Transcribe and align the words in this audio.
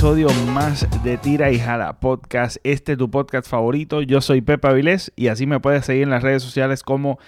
episodio 0.00 0.32
más 0.54 0.88
de 1.04 1.18
Tira 1.18 1.50
y 1.52 1.58
Jala 1.58 2.00
Podcast. 2.00 2.56
Este 2.64 2.92
es 2.92 2.98
tu 2.98 3.10
podcast 3.10 3.46
favorito. 3.46 4.00
Yo 4.00 4.22
soy 4.22 4.40
Pepe 4.40 4.66
Avilés 4.66 5.12
y 5.14 5.28
así 5.28 5.44
me 5.44 5.60
puedes 5.60 5.84
seguir 5.84 6.04
en 6.04 6.08
las 6.08 6.22
redes 6.22 6.42
sociales 6.42 6.82
como 6.82 7.18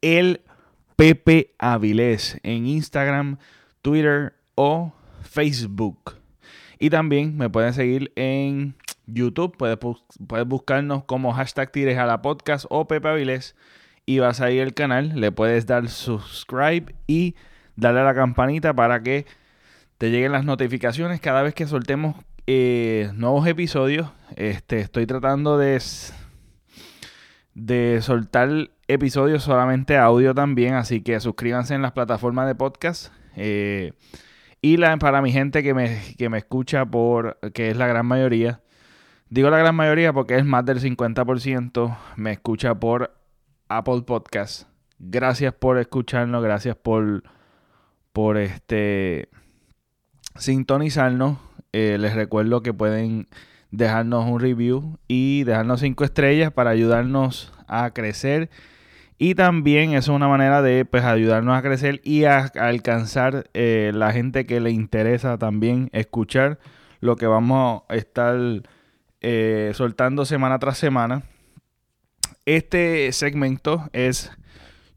el 0.00 0.40
Pepe 0.96 1.52
Avilés 1.58 2.40
en 2.42 2.64
Instagram, 2.64 3.36
Twitter 3.82 4.32
o 4.54 4.94
Facebook. 5.20 6.14
Y 6.78 6.88
también 6.88 7.36
me 7.36 7.50
pueden 7.50 7.74
seguir 7.74 8.10
en 8.16 8.74
YouTube. 9.06 9.54
Puedes, 9.58 9.76
puedes 10.26 10.46
buscarnos 10.46 11.04
como 11.04 11.34
hashtag 11.34 11.72
Tires 11.72 11.98
a 11.98 12.06
la 12.06 12.22
podcast 12.22 12.64
o 12.70 12.88
Pepe 12.88 13.06
Avilés 13.06 13.54
y 14.06 14.20
vas 14.20 14.40
a 14.40 14.50
ir 14.50 14.62
al 14.62 14.72
canal. 14.72 15.12
Le 15.20 15.30
puedes 15.30 15.66
dar 15.66 15.90
subscribe 15.90 16.94
y 17.06 17.34
darle 17.76 18.00
a 18.00 18.04
la 18.04 18.14
campanita 18.14 18.72
para 18.72 19.02
que 19.02 19.26
te 20.04 20.10
lleguen 20.10 20.32
las 20.32 20.44
notificaciones 20.44 21.18
cada 21.18 21.42
vez 21.42 21.54
que 21.54 21.66
soltemos 21.66 22.14
eh, 22.46 23.10
nuevos 23.14 23.46
episodios. 23.46 24.10
Este, 24.36 24.80
estoy 24.80 25.06
tratando 25.06 25.56
de, 25.56 25.80
de 27.54 28.02
soltar 28.02 28.50
episodios 28.86 29.44
solamente 29.44 29.96
audio 29.96 30.34
también, 30.34 30.74
así 30.74 31.00
que 31.00 31.18
suscríbanse 31.20 31.72
en 31.74 31.80
las 31.80 31.92
plataformas 31.92 32.46
de 32.46 32.54
podcast. 32.54 33.14
Eh, 33.34 33.94
y 34.60 34.76
la, 34.76 34.94
para 34.98 35.22
mi 35.22 35.32
gente 35.32 35.62
que 35.62 35.72
me, 35.72 35.98
que 36.18 36.28
me 36.28 36.36
escucha 36.36 36.84
por, 36.84 37.38
que 37.54 37.70
es 37.70 37.78
la 37.78 37.86
gran 37.86 38.04
mayoría, 38.04 38.60
digo 39.30 39.48
la 39.48 39.56
gran 39.56 39.74
mayoría 39.74 40.12
porque 40.12 40.36
es 40.36 40.44
más 40.44 40.66
del 40.66 40.80
50%, 40.80 41.96
me 42.16 42.32
escucha 42.32 42.74
por 42.74 43.16
Apple 43.70 44.02
Podcast. 44.02 44.68
Gracias 44.98 45.54
por 45.54 45.78
escucharnos, 45.78 46.42
gracias 46.42 46.76
por, 46.76 47.22
por 48.12 48.36
este 48.36 49.30
sintonizarnos. 50.36 51.38
Eh, 51.72 51.96
les 51.98 52.14
recuerdo 52.14 52.62
que 52.62 52.72
pueden 52.72 53.26
dejarnos 53.70 54.26
un 54.26 54.40
review 54.40 54.98
y 55.08 55.44
dejarnos 55.44 55.80
cinco 55.80 56.04
estrellas 56.04 56.52
para 56.52 56.70
ayudarnos 56.70 57.52
a 57.66 57.90
crecer. 57.90 58.50
Y 59.18 59.34
también 59.34 59.94
es 59.94 60.08
una 60.08 60.28
manera 60.28 60.60
de 60.62 60.84
pues, 60.84 61.04
ayudarnos 61.04 61.56
a 61.56 61.62
crecer 61.62 62.00
y 62.04 62.24
a, 62.24 62.50
alcanzar 62.56 63.48
eh, 63.54 63.92
la 63.94 64.12
gente 64.12 64.46
que 64.46 64.60
le 64.60 64.70
interesa 64.70 65.38
también 65.38 65.88
escuchar 65.92 66.58
lo 67.00 67.16
que 67.16 67.26
vamos 67.26 67.82
a 67.88 67.94
estar 67.94 68.36
eh, 69.20 69.72
soltando 69.74 70.24
semana 70.24 70.58
tras 70.58 70.78
semana. 70.78 71.22
Este 72.44 73.10
segmento 73.12 73.88
es 73.92 74.30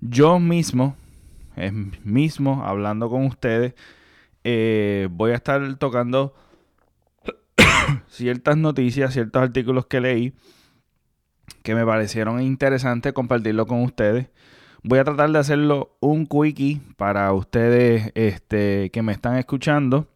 yo 0.02 0.40
mismo, 0.40 0.96
es 1.56 1.72
mismo 2.04 2.64
hablando 2.66 3.10
con 3.10 3.26
ustedes 3.26 3.74
eh, 4.50 5.10
voy 5.12 5.32
a 5.32 5.36
estar 5.36 5.76
tocando 5.76 6.34
ciertas 8.08 8.56
noticias, 8.56 9.12
ciertos 9.12 9.42
artículos 9.42 9.88
que 9.88 10.00
leí 10.00 10.34
que 11.64 11.76
me 11.76 11.86
parecieron 11.86 12.42
interesantes 12.42 13.12
compartirlo 13.12 13.66
con 13.66 13.84
ustedes. 13.84 14.30
Voy 14.84 15.00
a 15.00 15.04
tratar 15.04 15.32
de 15.32 15.40
hacerlo 15.40 15.98
un 16.00 16.26
quickie 16.26 16.80
para 16.96 17.34
ustedes 17.34 18.14
este, 18.16 18.90
que 18.92 19.02
me 19.02 19.12
están 19.12 19.36
escuchando. 19.36 20.08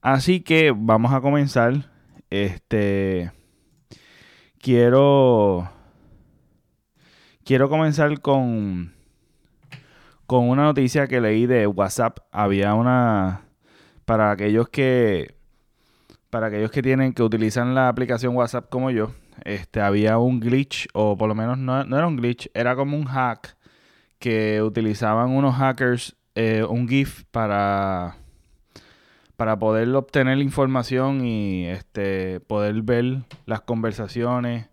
Así 0.00 0.40
que 0.40 0.72
vamos 0.74 1.12
a 1.12 1.20
comenzar. 1.20 1.90
Este 2.30 3.32
quiero 4.58 5.70
quiero 7.44 7.68
comenzar 7.68 8.18
con 8.22 8.94
con 10.26 10.48
una 10.48 10.62
noticia 10.62 11.06
que 11.06 11.20
leí 11.20 11.44
de 11.44 11.66
WhatsApp. 11.66 12.20
Había 12.32 12.72
una 12.72 13.47
para 14.08 14.30
aquellos 14.30 14.70
que 14.70 15.34
para 16.30 16.46
aquellos 16.46 16.70
que 16.70 16.80
tienen 16.80 17.12
que 17.12 17.22
utilizan 17.22 17.74
la 17.74 17.90
aplicación 17.90 18.34
WhatsApp 18.34 18.70
como 18.70 18.90
yo, 18.90 19.12
este 19.44 19.82
había 19.82 20.16
un 20.16 20.40
glitch 20.40 20.88
o 20.94 21.18
por 21.18 21.28
lo 21.28 21.34
menos 21.34 21.58
no, 21.58 21.82
era 21.82 22.06
un 22.06 22.16
glitch, 22.16 22.50
era 22.54 22.74
como 22.74 22.96
un 22.96 23.04
hack 23.04 23.58
que 24.18 24.62
utilizaban 24.62 25.28
unos 25.28 25.56
hackers 25.56 26.16
eh, 26.34 26.64
un 26.66 26.88
GIF 26.88 27.24
para 27.30 28.16
para 29.36 29.58
poder 29.58 29.94
obtener 29.94 30.38
información 30.38 31.26
y 31.26 31.66
este 31.66 32.40
poder 32.40 32.80
ver 32.80 33.24
las 33.44 33.60
conversaciones, 33.60 34.70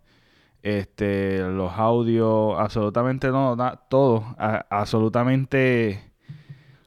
este 0.64 1.40
los 1.40 1.74
audios, 1.74 2.58
absolutamente 2.58 3.28
no, 3.32 3.58
todo, 3.90 4.34
absolutamente 4.38 6.15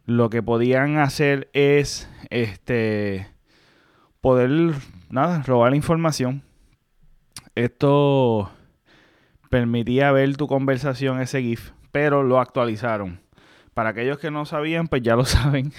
lo 0.09 0.31
que 0.31 0.43
podían 0.43 0.97
hacer 0.97 1.51
es 1.53 2.09
este 2.31 3.29
poder 4.23 4.73
nada, 5.11 5.43
robar 5.43 5.75
información. 5.75 6.43
Esto 7.55 8.51
permitía 9.51 10.11
ver 10.11 10.35
tu 10.39 10.47
conversación, 10.47 11.21
ese 11.21 11.43
GIF, 11.43 11.73
pero 11.93 12.23
lo 12.23 12.41
actualizaron. 12.41 13.21
Para 13.75 13.91
aquellos 13.91 14.19
que 14.19 14.31
no 14.31 14.47
sabían, 14.47 14.89
pues 14.89 15.03
ya 15.03 15.15
lo 15.15 15.25
saben. 15.27 15.75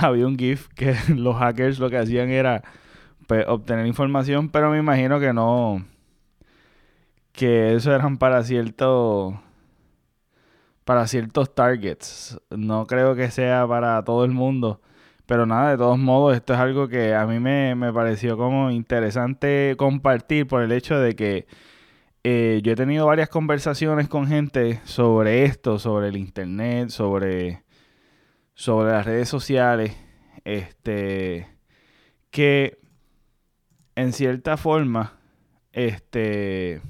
Había 0.00 0.26
un 0.26 0.36
GIF 0.36 0.68
que 0.74 0.94
los 1.08 1.36
hackers 1.36 1.78
lo 1.78 1.88
que 1.88 1.96
hacían 1.96 2.28
era 2.28 2.62
pues, 3.26 3.46
obtener 3.48 3.86
información, 3.86 4.50
pero 4.50 4.70
me 4.70 4.78
imagino 4.78 5.18
que 5.18 5.32
no. 5.32 5.82
Que 7.32 7.74
eso 7.74 7.94
eran 7.94 8.18
para 8.18 8.44
cierto 8.44 9.40
para 10.90 11.06
ciertos 11.06 11.54
targets. 11.54 12.36
No 12.50 12.84
creo 12.88 13.14
que 13.14 13.30
sea 13.30 13.64
para 13.68 14.02
todo 14.02 14.24
el 14.24 14.32
mundo. 14.32 14.80
Pero 15.24 15.46
nada, 15.46 15.70
de 15.70 15.76
todos 15.76 16.00
modos, 16.00 16.34
esto 16.34 16.52
es 16.52 16.58
algo 16.58 16.88
que 16.88 17.14
a 17.14 17.26
mí 17.26 17.38
me, 17.38 17.92
pareció 17.92 18.36
como 18.36 18.72
interesante 18.72 19.76
compartir 19.78 20.48
por 20.48 20.62
el 20.62 20.72
hecho 20.72 20.98
de 20.98 21.14
que 21.14 21.46
eh, 22.24 22.58
yo 22.64 22.72
he 22.72 22.74
tenido 22.74 23.06
varias 23.06 23.28
conversaciones 23.28 24.08
con 24.08 24.26
gente 24.26 24.80
sobre 24.82 25.44
esto, 25.44 25.78
sobre 25.78 26.08
el 26.08 26.16
internet, 26.16 26.88
sobre, 26.88 27.62
sobre 28.54 28.90
las 28.90 29.06
redes 29.06 29.28
sociales, 29.28 29.96
este, 30.42 31.46
que 32.30 32.80
en 33.94 34.12
cierta 34.12 34.56
forma, 34.56 35.20
este, 35.70 36.82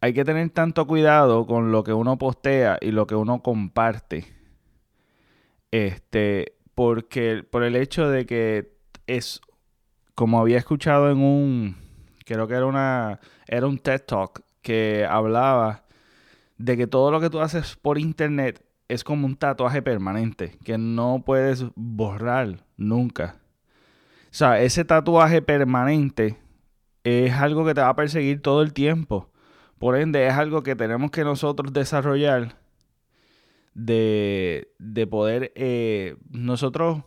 hay 0.00 0.12
que 0.12 0.24
tener 0.24 0.50
tanto 0.50 0.86
cuidado 0.86 1.46
con 1.46 1.72
lo 1.72 1.84
que 1.84 1.92
uno 1.92 2.18
postea 2.18 2.78
y 2.80 2.92
lo 2.92 3.06
que 3.06 3.14
uno 3.14 3.42
comparte. 3.42 4.26
Este, 5.70 6.56
porque 6.74 7.44
por 7.48 7.62
el 7.62 7.76
hecho 7.76 8.08
de 8.08 8.24
que 8.24 8.72
es 9.06 9.40
como 10.14 10.40
había 10.40 10.58
escuchado 10.58 11.10
en 11.10 11.18
un 11.18 11.76
creo 12.24 12.46
que 12.48 12.54
era 12.54 12.66
una 12.66 13.20
era 13.46 13.66
un 13.66 13.78
TED 13.78 14.02
Talk 14.02 14.42
que 14.62 15.06
hablaba 15.08 15.84
de 16.56 16.76
que 16.76 16.86
todo 16.86 17.10
lo 17.10 17.20
que 17.20 17.30
tú 17.30 17.40
haces 17.40 17.76
por 17.76 17.98
internet 17.98 18.64
es 18.88 19.04
como 19.04 19.26
un 19.26 19.36
tatuaje 19.36 19.82
permanente 19.82 20.58
que 20.64 20.78
no 20.78 21.22
puedes 21.24 21.64
borrar 21.74 22.64
nunca. 22.76 23.36
O 24.24 24.34
sea, 24.38 24.60
ese 24.60 24.84
tatuaje 24.84 25.42
permanente 25.42 26.38
es 27.04 27.32
algo 27.34 27.64
que 27.64 27.74
te 27.74 27.80
va 27.80 27.90
a 27.90 27.96
perseguir 27.96 28.42
todo 28.42 28.62
el 28.62 28.72
tiempo. 28.72 29.30
Por 29.78 29.96
ende, 29.96 30.26
es 30.26 30.34
algo 30.34 30.62
que 30.62 30.76
tenemos 30.76 31.10
que 31.10 31.24
nosotros 31.24 31.72
desarrollar 31.72 32.56
de, 33.74 34.68
poder, 35.10 35.52
eh, 35.54 36.16
nosotros 36.30 37.04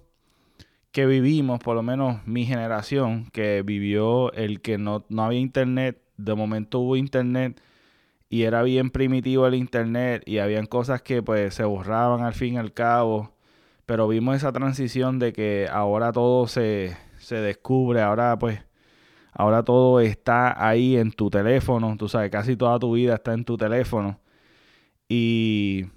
que 0.91 1.05
vivimos, 1.05 1.59
por 1.59 1.75
lo 1.75 1.83
menos 1.83 2.25
mi 2.25 2.45
generación, 2.45 3.29
que 3.31 3.61
vivió 3.63 4.31
el 4.33 4.61
que 4.61 4.77
no, 4.77 5.05
no 5.09 5.23
había 5.23 5.39
internet, 5.39 6.01
de 6.17 6.35
momento 6.35 6.79
hubo 6.79 6.95
internet 6.95 7.61
y 8.29 8.43
era 8.43 8.63
bien 8.63 8.91
primitivo 8.91 9.47
el 9.47 9.55
internet 9.55 10.23
y 10.25 10.37
habían 10.37 10.65
cosas 10.65 11.01
que 11.01 11.21
pues 11.21 11.53
se 11.55 11.63
borraban 11.65 12.23
al 12.23 12.33
fin 12.33 12.53
y 12.55 12.57
al 12.57 12.73
cabo, 12.73 13.33
pero 13.85 14.07
vimos 14.07 14.37
esa 14.37 14.53
transición 14.53 15.19
de 15.19 15.33
que 15.33 15.67
ahora 15.69 16.11
todo 16.13 16.47
se, 16.47 16.95
se 17.17 17.35
descubre, 17.35 18.01
ahora 18.01 18.37
pues 18.39 18.61
Ahora 19.41 19.63
todo 19.63 19.99
está 20.01 20.53
ahí 20.63 20.97
en 20.97 21.11
tu 21.11 21.31
teléfono, 21.31 21.97
tú 21.97 22.07
sabes, 22.07 22.29
casi 22.29 22.55
toda 22.55 22.77
tu 22.77 22.93
vida 22.93 23.15
está 23.15 23.33
en 23.33 23.43
tu 23.43 23.57
teléfono. 23.57 24.19
Y, 25.09 25.87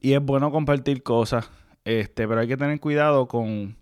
y 0.00 0.12
es 0.12 0.24
bueno 0.24 0.52
compartir 0.52 1.02
cosas, 1.02 1.50
este, 1.84 2.28
pero 2.28 2.40
hay 2.40 2.46
que 2.46 2.56
tener 2.56 2.78
cuidado 2.78 3.26
con 3.26 3.76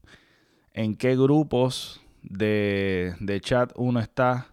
en 0.73 0.97
qué 0.97 1.15
grupos 1.15 2.01
de, 2.23 3.15
de 3.21 3.39
chat 3.43 3.71
uno 3.77 4.01
está. 4.01 4.47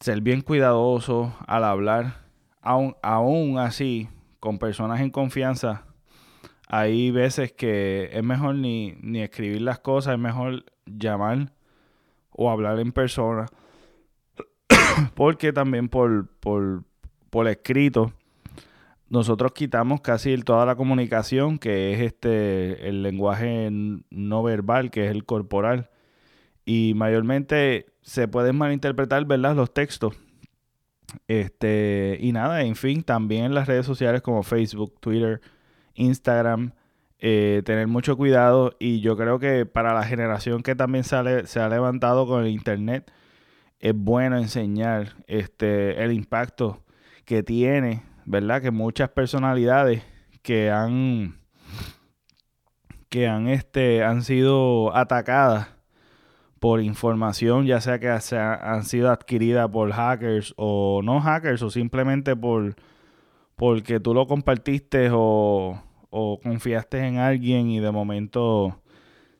Ser 0.00 0.20
bien 0.20 0.40
cuidadoso 0.40 1.36
al 1.46 1.62
hablar. 1.62 2.24
Aún, 2.60 2.96
aún 3.04 3.58
así, 3.58 4.08
con 4.40 4.58
personas 4.58 5.00
en 5.00 5.10
confianza, 5.10 5.84
hay 6.66 7.12
veces 7.12 7.52
que 7.52 8.10
es 8.12 8.24
mejor 8.24 8.56
ni, 8.56 8.96
ni 9.00 9.22
escribir 9.22 9.62
las 9.62 9.78
cosas, 9.78 10.14
es 10.14 10.18
mejor 10.18 10.64
llamar 10.86 11.52
o 12.38 12.50
hablar 12.50 12.78
en 12.78 12.92
persona. 12.92 13.46
porque 15.14 15.52
también 15.52 15.88
por, 15.88 16.28
por, 16.38 16.84
por 17.30 17.48
escrito 17.48 18.12
nosotros 19.10 19.52
quitamos 19.52 20.00
casi 20.02 20.36
toda 20.38 20.66
la 20.66 20.76
comunicación, 20.76 21.58
que 21.58 21.94
es 21.94 22.00
este 22.00 22.88
el 22.88 23.02
lenguaje 23.02 23.70
no 23.70 24.42
verbal, 24.42 24.90
que 24.90 25.06
es 25.06 25.10
el 25.10 25.24
corporal. 25.24 25.90
Y 26.66 26.92
mayormente 26.94 27.86
se 28.02 28.28
pueden 28.28 28.56
malinterpretar, 28.56 29.24
¿verdad? 29.24 29.56
Los 29.56 29.72
textos. 29.72 30.14
Este, 31.26 32.18
y 32.20 32.32
nada, 32.32 32.62
en 32.62 32.76
fin, 32.76 33.02
también 33.02 33.54
las 33.54 33.66
redes 33.66 33.86
sociales 33.86 34.20
como 34.20 34.42
Facebook, 34.42 35.00
Twitter, 35.00 35.40
Instagram, 35.94 36.72
eh, 37.18 37.62
tener 37.64 37.86
mucho 37.86 38.16
cuidado. 38.16 38.74
Y 38.78 39.00
yo 39.00 39.16
creo 39.16 39.38
que 39.38 39.66
para 39.66 39.94
la 39.94 40.04
generación 40.04 40.62
que 40.62 40.74
también 40.74 41.04
sale, 41.04 41.46
se 41.46 41.60
ha 41.60 41.68
levantado 41.68 42.26
con 42.26 42.44
el 42.44 42.48
Internet, 42.48 43.10
es 43.80 43.94
bueno 43.94 44.38
enseñar 44.38 45.16
este, 45.26 46.02
el 46.02 46.12
impacto 46.12 46.82
que 47.24 47.42
tiene 47.42 48.02
¿verdad? 48.28 48.60
Que 48.60 48.70
muchas 48.70 49.08
personalidades 49.08 50.02
que 50.42 50.70
han 50.70 51.38
que 53.08 53.26
han 53.26 53.48
este 53.48 54.04
han 54.04 54.22
sido 54.22 54.94
atacadas 54.94 55.68
por 56.60 56.82
información, 56.82 57.64
ya 57.64 57.80
sea 57.80 57.98
que 57.98 58.10
han 58.10 58.84
sido 58.84 59.10
adquiridas 59.10 59.70
por 59.70 59.92
hackers 59.92 60.52
o 60.58 61.00
no 61.02 61.20
hackers 61.22 61.62
o 61.62 61.70
simplemente 61.70 62.36
por 62.36 62.76
porque 63.56 63.98
tú 63.98 64.12
lo 64.12 64.26
compartiste 64.26 65.08
o, 65.10 65.82
o 66.10 66.40
confiaste 66.40 66.98
en 66.98 67.18
alguien 67.18 67.70
y 67.70 67.80
de 67.80 67.90
momento 67.90 68.80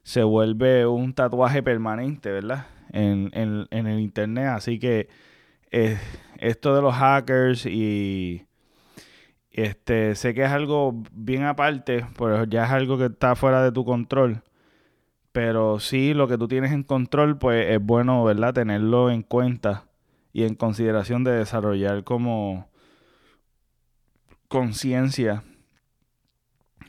se 0.03 0.23
vuelve 0.23 0.87
un 0.87 1.13
tatuaje 1.15 1.63
permanente, 1.63 2.31
¿verdad? 2.31 2.67
En, 2.93 3.31
en, 3.35 3.87
el 3.87 4.01
internet. 4.01 4.47
Así 4.47 4.79
que 4.79 5.09
eh, 5.71 5.99
esto 6.39 6.75
de 6.75 6.83
los 6.83 6.95
hackers 6.95 7.67
y 7.67 8.47
este, 9.51 10.15
sé 10.15 10.35
que 10.35 10.45
es 10.45 10.51
algo 10.51 10.95
bien 11.13 11.45
aparte, 11.45 12.07
pero 12.17 12.45
ya 12.45 12.65
es 12.65 12.71
algo 12.71 12.97
que 12.97 13.07
está 13.07 13.35
fuera 13.35 13.63
de 13.63 13.73
tu 13.73 13.85
control. 13.85 14.43
Pero 15.33 15.79
sí, 15.79 16.15
lo 16.15 16.27
que 16.29 16.39
tú 16.39 16.49
tienes 16.49 16.73
en 16.73 16.85
control, 16.85 17.39
pues 17.39 17.71
es 17.71 17.81
bueno, 17.81 18.25
¿verdad? 18.25 18.55
Tenerlo 18.55 19.11
en 19.11 19.23
cuenta 19.23 19.85
y 20.33 20.45
en 20.45 20.55
consideración 20.55 21.25
de 21.25 21.33
desarrollar 21.33 22.05
como 22.05 22.69
conciencia 24.49 25.45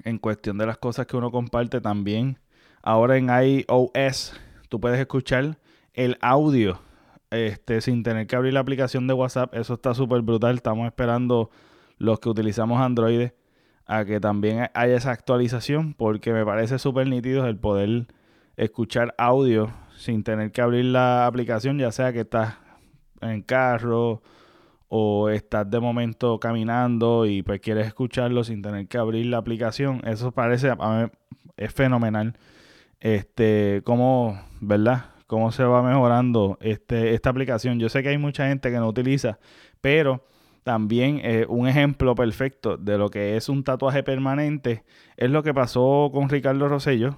en 0.04 0.18
cuestión 0.18 0.58
de 0.58 0.66
las 0.66 0.78
cosas 0.78 1.06
que 1.06 1.18
uno 1.18 1.32
comparte 1.32 1.82
también. 1.82 2.40
Ahora 2.82 3.18
en 3.18 3.30
iOS 3.30 4.34
tú 4.70 4.80
puedes 4.80 5.00
escuchar 5.00 5.58
el 5.94 6.18
audio 6.22 6.80
este, 7.32 7.82
sin 7.82 8.04
tener 8.04 8.28
que 8.28 8.36
abrir 8.36 8.54
la 8.54 8.62
aplicación 8.62 9.08
de 9.08 9.14
WhatsApp. 9.14 9.54
Eso 9.56 9.76
está 9.76 9.94
súper 9.94 10.22
brutal. 10.22 10.56
Estamos 10.56 10.88
esperando 10.88 11.50
los 11.98 12.20
que 12.20 12.30
utilizamos 12.30 12.80
Android 12.80 13.30
a 13.86 14.06
que 14.06 14.20
también 14.20 14.70
haya 14.74 14.96
esa 14.96 15.12
actualización 15.12 15.94
porque 15.94 16.32
me 16.32 16.46
parece 16.46 16.80
súper 16.80 17.08
nítido 17.08 17.48
el 17.48 17.58
poder 17.58 18.08
escuchar 18.56 19.16
audio 19.18 19.72
sin 19.98 20.24
tener 20.24 20.52
que 20.52 20.62
abrir 20.62 20.86
la 20.86 21.26
aplicación, 21.26 21.78
ya 21.80 21.92
sea 21.92 22.14
que 22.14 22.22
estás 22.22 22.56
en 23.22 23.42
carro 23.42 24.22
o 24.90 25.30
estás 25.30 25.70
de 25.70 25.80
momento 25.80 26.40
caminando 26.40 27.26
y 27.26 27.44
pues 27.44 27.62
quieres 27.62 27.88
escucharlo 27.88 28.44
sin 28.44 28.62
tener 28.62 28.88
que 28.88 28.98
abrir 28.98 29.28
la 29.28 29.38
aplicación. 29.38 30.02
Eso 30.06 30.32
parece, 30.32 30.70
a 30.72 30.76
mí, 30.76 31.12
es 31.58 31.74
fenomenal. 31.74 32.38
Este, 33.00 33.82
cómo, 33.86 34.42
¿verdad? 34.60 35.06
Cómo 35.28 35.52
se 35.52 35.64
va 35.64 35.84
mejorando 35.84 36.58
este, 36.62 37.14
esta 37.14 37.30
aplicación. 37.30 37.80
Yo 37.80 37.90
sé 37.90 38.04
que 38.04 38.10
hay 38.10 38.18
mucha 38.18 38.48
gente 38.48 38.72
que 38.72 38.78
no 38.78 38.88
utiliza, 38.90 39.40
pero 39.80 40.26
también 40.64 41.22
un 41.48 41.68
ejemplo 41.68 42.16
perfecto 42.16 42.78
de 42.78 42.98
lo 42.98 43.10
que 43.10 43.38
es 43.38 43.50
un 43.50 43.64
tatuaje 43.64 44.04
permanente 44.04 44.84
es 45.18 45.30
lo 45.32 45.44
que 45.44 45.54
pasó 45.54 46.10
con 46.14 46.30
Ricardo 46.30 46.68
Rosello. 46.68 47.18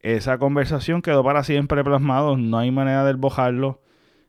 Esa 0.00 0.38
conversación 0.38 1.02
quedó 1.02 1.24
para 1.24 1.42
siempre 1.42 1.82
plasmado, 1.82 2.36
no 2.36 2.58
hay 2.58 2.70
manera 2.70 3.04
de 3.04 3.14
bojarlo. 3.14 3.82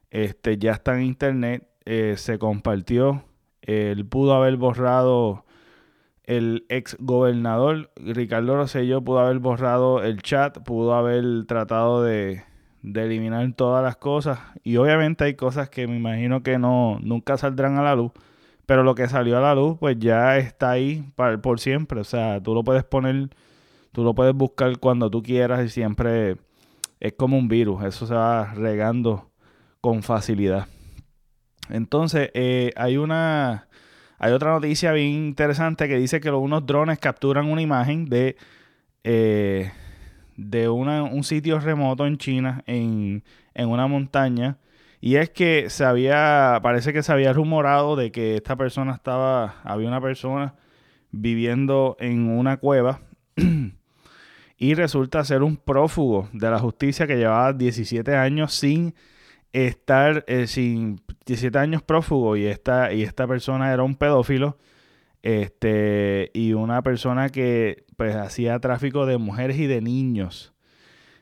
Este, 0.10 0.58
ya 0.58 0.72
está 0.72 0.96
en 0.96 1.04
internet, 1.06 1.69
eh, 1.90 2.16
se 2.18 2.38
compartió. 2.38 3.24
Él 3.62 4.06
pudo 4.06 4.34
haber 4.34 4.58
borrado 4.58 5.46
el 6.24 6.66
ex 6.70 6.96
gobernador 7.00 7.92
Ricardo 7.96 8.56
Rosello, 8.56 9.04
pudo 9.04 9.20
haber 9.20 9.40
borrado 9.40 10.04
el 10.04 10.22
chat, 10.22 10.60
pudo 10.60 10.94
haber 10.94 11.46
tratado 11.48 12.04
de, 12.04 12.44
de 12.84 13.04
eliminar 13.04 13.52
todas 13.54 13.84
las 13.84 13.98
cosas. 13.98 14.40
Y 14.64 14.78
obviamente 14.78 15.24
hay 15.24 15.34
cosas 15.34 15.70
que 15.70 15.88
me 15.88 15.96
imagino 15.98 16.44
que 16.44 16.60
no 16.60 17.00
nunca 17.02 17.38
saldrán 17.38 17.78
a 17.78 17.82
la 17.82 17.96
luz 17.96 18.12
pero 18.70 18.84
lo 18.84 18.94
que 18.94 19.08
salió 19.08 19.36
a 19.40 19.42
la 19.42 19.56
luz, 19.56 19.80
pues 19.80 19.98
ya 19.98 20.38
está 20.38 20.70
ahí 20.70 21.12
para, 21.16 21.42
por 21.42 21.60
siempre. 21.60 22.02
O 22.02 22.04
sea, 22.04 22.40
tú 22.40 22.54
lo 22.54 22.64
puedes 22.64 22.84
poner, 22.84 23.30
tú 23.92 24.04
lo 24.04 24.14
puedes 24.14 24.36
buscar 24.36 24.78
cuando 24.78 25.10
tú 25.10 25.24
quieras 25.24 25.66
y 25.66 25.70
siempre 25.70 26.38
es 27.00 27.14
como 27.14 27.36
un 27.36 27.48
virus. 27.48 27.84
Eso 27.84 28.06
se 28.06 28.14
va 28.14 28.54
regando 28.54 29.32
con 29.82 30.04
facilidad. 30.04 30.68
Entonces, 31.70 32.32
eh, 32.34 32.72
hay 32.76 32.98
una. 32.98 33.68
Hay 34.18 34.34
otra 34.34 34.52
noticia 34.52 34.92
bien 34.92 35.08
interesante 35.08 35.88
que 35.88 35.98
dice 35.98 36.20
que 36.20 36.30
unos 36.30 36.66
drones 36.66 37.00
capturan 37.00 37.46
una 37.46 37.62
imagen 37.62 38.06
de, 38.06 38.36
eh, 39.06 39.72
de 40.36 40.68
un 40.68 41.24
sitio 41.24 41.60
remoto 41.60 42.06
en 42.06 42.18
China, 42.18 42.62
en, 42.68 43.24
en 43.54 43.70
una 43.70 43.88
montaña, 43.88 44.58
y 45.02 45.16
es 45.16 45.30
que 45.30 45.70
se 45.70 45.86
había, 45.86 46.60
parece 46.62 46.92
que 46.92 47.04
se 47.04 47.12
había 47.14 47.32
rumorado 47.32 47.96
de 47.96 48.12
que 48.12 48.36
esta 48.36 48.58
persona 48.58 48.94
estaba, 48.94 49.56
había 49.64 49.88
una 49.88 50.02
persona 50.02 50.56
viviendo 51.12 51.96
en 52.00 52.30
una 52.30 52.58
cueva 52.58 53.00
y 54.58 54.74
resulta 54.74 55.24
ser 55.24 55.44
un 55.44 55.56
prófugo 55.56 56.28
de 56.34 56.52
la 56.52 56.60
justicia 56.60 57.08
que 57.08 57.16
llevaba 57.16 57.54
17 57.54 58.16
años 58.16 58.54
sin 58.54 58.94
estar, 59.54 60.26
eh, 60.28 60.48
sin 60.48 61.02
17 61.30 61.60
años 61.60 61.84
prófugo 61.84 62.36
y 62.38 62.48
esta, 62.48 62.92
y 62.92 63.04
esta 63.04 63.28
persona 63.28 63.72
era 63.72 63.84
un 63.84 63.94
pedófilo 63.94 64.58
este, 65.22 66.32
y 66.34 66.54
una 66.54 66.82
persona 66.82 67.30
que 67.30 67.86
pues 67.98 68.16
hacía 68.16 68.60
tráfico 68.60 69.06
de 69.06 69.20
mujeres 69.20 69.58
y 69.58 69.68
de 69.68 69.80
niños. 69.80 70.54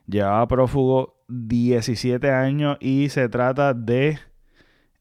Llevaba 0.06 0.48
prófugo 0.48 1.18
17 1.28 2.32
años 2.32 2.78
y 2.80 3.10
se 3.10 3.28
trata 3.28 3.74
de 3.74 4.18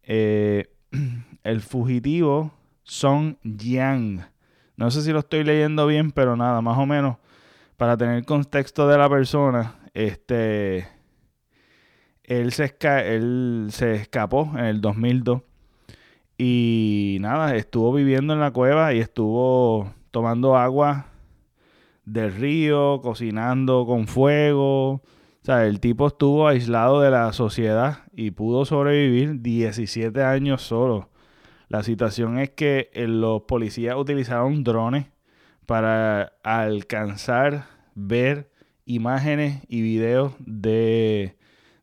eh, 0.02 0.74
el 1.44 1.60
fugitivo 1.60 2.52
Song 2.82 3.36
Yang. 3.44 4.26
No 4.76 4.90
sé 4.90 5.02
si 5.02 5.12
lo 5.12 5.20
estoy 5.20 5.44
leyendo 5.44 5.86
bien, 5.86 6.10
pero 6.10 6.36
nada, 6.36 6.60
más 6.62 6.78
o 6.78 6.84
menos 6.84 7.18
para 7.76 7.96
tener 7.96 8.24
contexto 8.24 8.88
de 8.88 8.98
la 8.98 9.08
persona, 9.08 9.76
este 9.94 10.95
él 12.26 12.52
se, 12.52 12.76
él 12.80 13.68
se 13.70 13.94
escapó 13.94 14.52
en 14.54 14.64
el 14.66 14.80
2002 14.80 15.42
y 16.38 17.16
nada, 17.20 17.56
estuvo 17.56 17.92
viviendo 17.92 18.34
en 18.34 18.40
la 18.40 18.50
cueva 18.50 18.92
y 18.92 18.98
estuvo 18.98 19.94
tomando 20.10 20.56
agua 20.56 21.06
del 22.04 22.34
río, 22.34 23.00
cocinando 23.02 23.86
con 23.86 24.06
fuego, 24.06 24.90
o 24.92 25.02
sea, 25.46 25.64
el 25.64 25.78
tipo 25.78 26.08
estuvo 26.08 26.48
aislado 26.48 27.00
de 27.00 27.10
la 27.10 27.32
sociedad 27.32 28.00
y 28.12 28.32
pudo 28.32 28.64
sobrevivir 28.64 29.42
17 29.42 30.22
años 30.24 30.62
solo. 30.62 31.08
La 31.68 31.82
situación 31.84 32.38
es 32.38 32.50
que 32.50 32.90
eh, 32.92 33.06
los 33.06 33.42
policías 33.42 33.96
utilizaron 33.96 34.64
drones 34.64 35.06
para 35.64 36.32
alcanzar, 36.42 37.66
ver 37.94 38.50
imágenes 38.84 39.62
y 39.68 39.82
videos 39.82 40.32
de, 40.40 41.35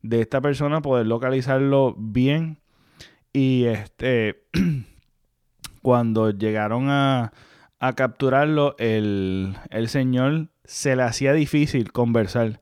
de 0.04 0.22
esta 0.22 0.40
persona, 0.42 0.82
poder 0.82 1.08
localizarlo 1.08 1.96
bien. 1.98 2.60
Y 3.34 3.66
este, 3.66 4.44
cuando 5.82 6.30
llegaron 6.30 6.90
a, 6.90 7.34
a 7.80 7.94
capturarlo, 7.94 8.76
el, 8.78 9.58
el 9.72 9.90
señor 9.90 10.50
se 10.66 10.96
le 10.96 11.04
hacía 11.04 11.34
difícil 11.34 11.92
conversar 11.92 12.62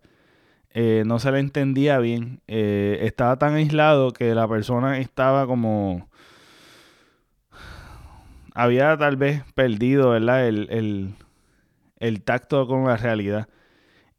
eh, 0.74 1.04
no 1.06 1.20
se 1.20 1.32
le 1.32 1.40
entendía 1.40 2.00
bien. 2.00 2.42
Eh, 2.48 3.00
estaba 3.02 3.38
tan 3.38 3.56
aislado 3.56 4.12
que 4.12 4.34
la 4.36 4.48
persona 4.48 5.00
estaba 5.00 5.46
como... 5.48 6.10
Había 8.54 8.98
tal 8.98 9.16
vez 9.16 9.44
perdido, 9.56 10.10
¿verdad? 10.12 10.48
El, 10.48 11.16
el 12.00 12.24
tacto 12.24 12.68
con 12.68 12.86
la 12.86 12.98
realidad. 12.98 13.48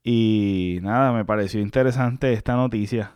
Y 0.05 0.79
nada, 0.83 1.13
me 1.13 1.25
pareció 1.25 1.61
interesante 1.61 2.33
esta 2.33 2.57
noticia. 2.57 3.13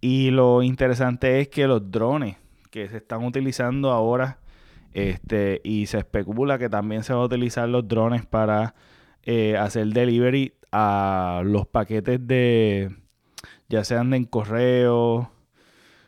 Y 0.00 0.30
lo 0.30 0.62
interesante 0.62 1.40
es 1.40 1.48
que 1.48 1.66
los 1.66 1.90
drones 1.90 2.36
que 2.70 2.88
se 2.88 2.98
están 2.98 3.24
utilizando 3.24 3.90
ahora, 3.90 4.38
este, 4.92 5.60
y 5.62 5.86
se 5.86 5.98
especula 5.98 6.58
que 6.58 6.68
también 6.68 7.04
se 7.04 7.12
va 7.12 7.20
a 7.20 7.24
utilizar 7.26 7.68
los 7.68 7.86
drones 7.86 8.26
para 8.26 8.74
eh, 9.24 9.56
hacer 9.56 9.86
delivery 9.88 10.54
a 10.72 11.42
los 11.44 11.66
paquetes 11.66 12.26
de, 12.26 12.96
ya 13.68 13.84
sean 13.84 14.14
en 14.14 14.24
correo, 14.24 15.30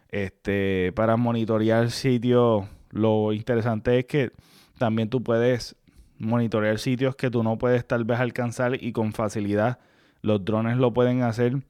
este, 0.09 0.93
para 0.95 1.17
monitorear 1.17 1.91
sitios. 1.91 2.65
Lo 2.91 3.33
interesante 3.33 3.99
es 3.99 4.07
que 4.07 4.33
también 4.79 5.11
tú 5.11 5.23
puedes 5.23 5.77
monitorear 6.19 6.79
sitios 6.79 7.17
que 7.17 7.31
tú 7.31 7.43
no 7.43 7.59
puedes 7.59 7.87
tal 7.87 8.05
vez 8.05 8.21
alcanzar 8.21 8.83
y 8.83 8.93
con 8.93 9.13
facilidad 9.13 9.79
los 10.23 10.45
drones 10.45 10.77
lo 10.77 10.95
pueden 10.95 11.23
hacer. 11.23 11.63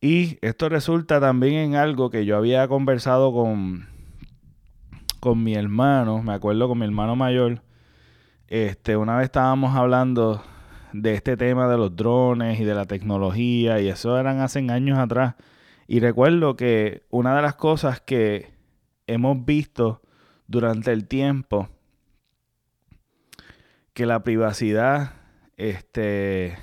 Y 0.00 0.38
esto 0.42 0.68
resulta 0.68 1.20
también 1.20 1.54
en 1.54 1.74
algo 1.76 2.10
que 2.10 2.26
yo 2.26 2.36
había 2.36 2.68
conversado 2.68 3.32
con, 3.32 3.88
con 5.20 5.42
mi 5.42 5.54
hermano, 5.54 6.22
me 6.22 6.34
acuerdo 6.34 6.68
con 6.68 6.78
mi 6.78 6.84
hermano 6.84 7.16
mayor. 7.16 7.62
Este, 8.48 8.96
una 8.96 9.16
vez 9.16 9.24
estábamos 9.26 9.74
hablando 9.74 10.42
de 10.92 11.14
este 11.14 11.36
tema 11.36 11.68
de 11.68 11.76
los 11.76 11.96
drones 11.96 12.60
y 12.60 12.64
de 12.64 12.74
la 12.74 12.84
tecnología, 12.84 13.80
y 13.80 13.88
eso 13.88 14.18
eran 14.18 14.40
hace 14.40 14.58
años 14.70 14.98
atrás. 14.98 15.34
Y 15.88 16.00
recuerdo 16.00 16.56
que 16.56 17.04
una 17.10 17.34
de 17.36 17.42
las 17.42 17.54
cosas 17.54 18.00
que 18.00 18.54
hemos 19.06 19.44
visto 19.44 20.02
durante 20.46 20.92
el 20.92 21.06
tiempo, 21.06 21.68
que 23.92 24.06
la 24.06 24.22
privacidad, 24.22 25.14
este, 25.56 26.56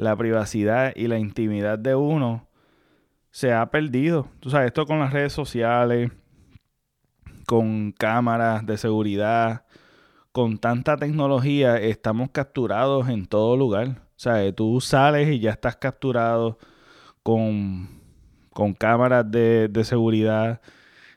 la 0.00 0.16
privacidad 0.16 0.94
y 0.96 1.08
la 1.08 1.18
intimidad 1.18 1.78
de 1.78 1.94
uno 1.94 2.48
se 3.30 3.52
ha 3.52 3.70
perdido. 3.70 4.28
Tú 4.40 4.48
sabes, 4.48 4.68
esto 4.68 4.86
con 4.86 4.98
las 4.98 5.12
redes 5.12 5.34
sociales, 5.34 6.10
con 7.46 7.92
cámaras 7.92 8.64
de 8.64 8.78
seguridad, 8.78 9.66
con 10.32 10.56
tanta 10.56 10.96
tecnología, 10.96 11.76
estamos 11.76 12.30
capturados 12.32 13.10
en 13.10 13.26
todo 13.26 13.58
lugar. 13.58 13.88
O 13.88 14.16
sea, 14.16 14.50
tú 14.54 14.80
sales 14.80 15.28
y 15.28 15.38
ya 15.38 15.50
estás 15.50 15.76
capturado 15.76 16.58
con, 17.22 18.00
con 18.54 18.72
cámaras 18.72 19.30
de, 19.30 19.68
de 19.68 19.84
seguridad. 19.84 20.62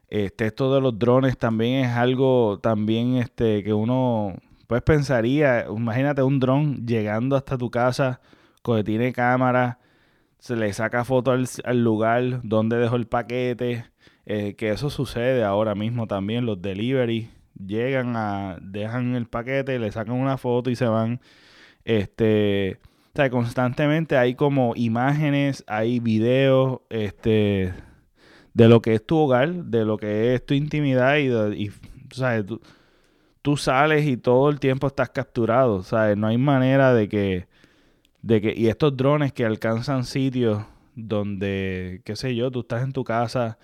Este, 0.10 0.48
esto 0.48 0.76
de 0.76 0.82
los 0.82 1.00
drones 1.00 1.38
también 1.38 1.86
es 1.86 1.92
algo 1.96 2.60
también 2.62 3.16
este, 3.16 3.64
que 3.64 3.74
uno 3.74 4.36
pues 4.68 4.82
pensaría, 4.82 5.68
imagínate 5.68 6.22
un 6.22 6.40
dron 6.40 6.86
llegando 6.86 7.38
hasta 7.38 7.58
tu 7.58 7.72
casa 7.72 8.20
tiene 8.86 9.14
cámara, 9.14 9.80
se 10.40 10.56
le 10.56 10.72
saca 10.74 11.04
foto 11.06 11.32
al, 11.32 11.84
lugar 11.84 12.42
donde 12.44 12.78
dejó 12.78 12.96
el 12.96 13.08
paquete, 13.08 13.86
eh, 14.26 14.56
que 14.56 14.72
eso 14.72 14.90
sucede 14.90 15.44
ahora 15.44 15.76
mismo 15.76 16.08
también, 16.08 16.46
los 16.46 16.62
delivery 16.62 17.30
llegan 17.66 18.16
a, 18.16 18.58
dejan 18.62 19.16
el 19.16 19.28
paquete, 19.28 19.80
le 19.80 19.92
sacan 19.92 20.16
una 20.16 20.38
foto 20.38 20.70
y 20.70 20.76
se 20.76 20.86
van, 20.86 21.22
este, 21.86 22.80
o 23.14 23.16
sea, 23.16 23.30
constantemente 23.30 24.18
hay 24.18 24.36
como 24.36 24.74
imágenes, 24.76 25.64
hay 25.68 26.00
videos, 26.00 26.82
este, 26.90 27.74
de 28.54 28.70
lo 28.70 28.82
que 28.82 28.96
es 28.96 29.06
tu 29.06 29.18
hogar, 29.18 29.52
de 29.52 29.86
lo 29.86 29.98
que 29.98 30.36
es 30.36 30.46
tu 30.46 30.54
intimidad 30.54 31.18
y, 31.18 31.66
y 31.66 31.72
sabes, 32.12 32.46
tú, 32.46 32.62
tú, 33.42 33.58
sales 33.58 34.06
y 34.06 34.18
todo 34.18 34.50
el 34.50 34.60
tiempo 34.60 34.88
estás 34.88 35.10
capturado, 35.10 35.84
¿sabes? 35.84 36.18
No 36.18 36.28
hay 36.28 36.38
manera 36.38 36.94
de 36.94 37.10
que 37.10 37.53
de 38.24 38.42
que, 38.42 38.54
y 38.58 38.68
estos 38.70 38.98
drones 38.98 39.34
que 39.34 39.46
alcanzan 39.46 40.06
sitios 40.06 40.64
donde, 40.96 42.02
qué 42.06 42.16
sé 42.16 42.36
yo, 42.36 42.52
tú 42.52 42.62
estás 42.62 42.84
en 42.84 42.94
tu 42.94 43.04
casa 43.04 43.60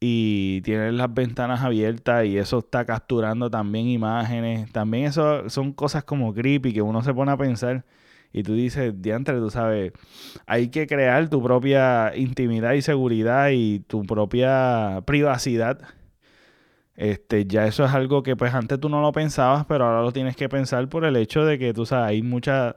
y 0.00 0.62
tienes 0.62 0.94
las 0.94 1.12
ventanas 1.12 1.62
abiertas 1.62 2.26
y 2.26 2.38
eso 2.38 2.58
está 2.60 2.84
capturando 2.84 3.50
también 3.50 3.86
imágenes. 3.88 4.72
También 4.72 5.06
eso 5.06 5.48
son 5.50 5.72
cosas 5.72 6.04
como 6.04 6.34
creepy 6.34 6.72
que 6.72 6.82
uno 6.82 7.02
se 7.02 7.14
pone 7.14 7.32
a 7.32 7.36
pensar 7.36 7.84
y 8.32 8.42
tú 8.42 8.54
dices, 8.54 8.94
diantre, 9.02 9.38
tú 9.38 9.50
sabes, 9.50 9.92
hay 10.46 10.68
que 10.70 10.86
crear 10.86 11.28
tu 11.28 11.42
propia 11.42 12.12
intimidad 12.16 12.72
y 12.74 12.82
seguridad 12.82 13.50
y 13.52 13.80
tu 13.80 14.02
propia 14.04 15.02
privacidad. 15.06 15.80
Este, 16.96 17.46
ya 17.46 17.66
eso 17.66 17.84
es 17.84 17.92
algo 17.92 18.22
que 18.22 18.36
pues 18.36 18.54
antes 18.54 18.80
tú 18.80 18.88
no 18.88 19.02
lo 19.02 19.12
pensabas, 19.12 19.66
pero 19.66 19.84
ahora 19.84 20.02
lo 20.02 20.12
tienes 20.12 20.34
que 20.36 20.48
pensar 20.48 20.88
por 20.88 21.04
el 21.04 21.16
hecho 21.16 21.44
de 21.44 21.58
que 21.58 21.74
tú 21.74 21.84
sabes, 21.84 22.08
hay 22.08 22.22
mucha 22.22 22.74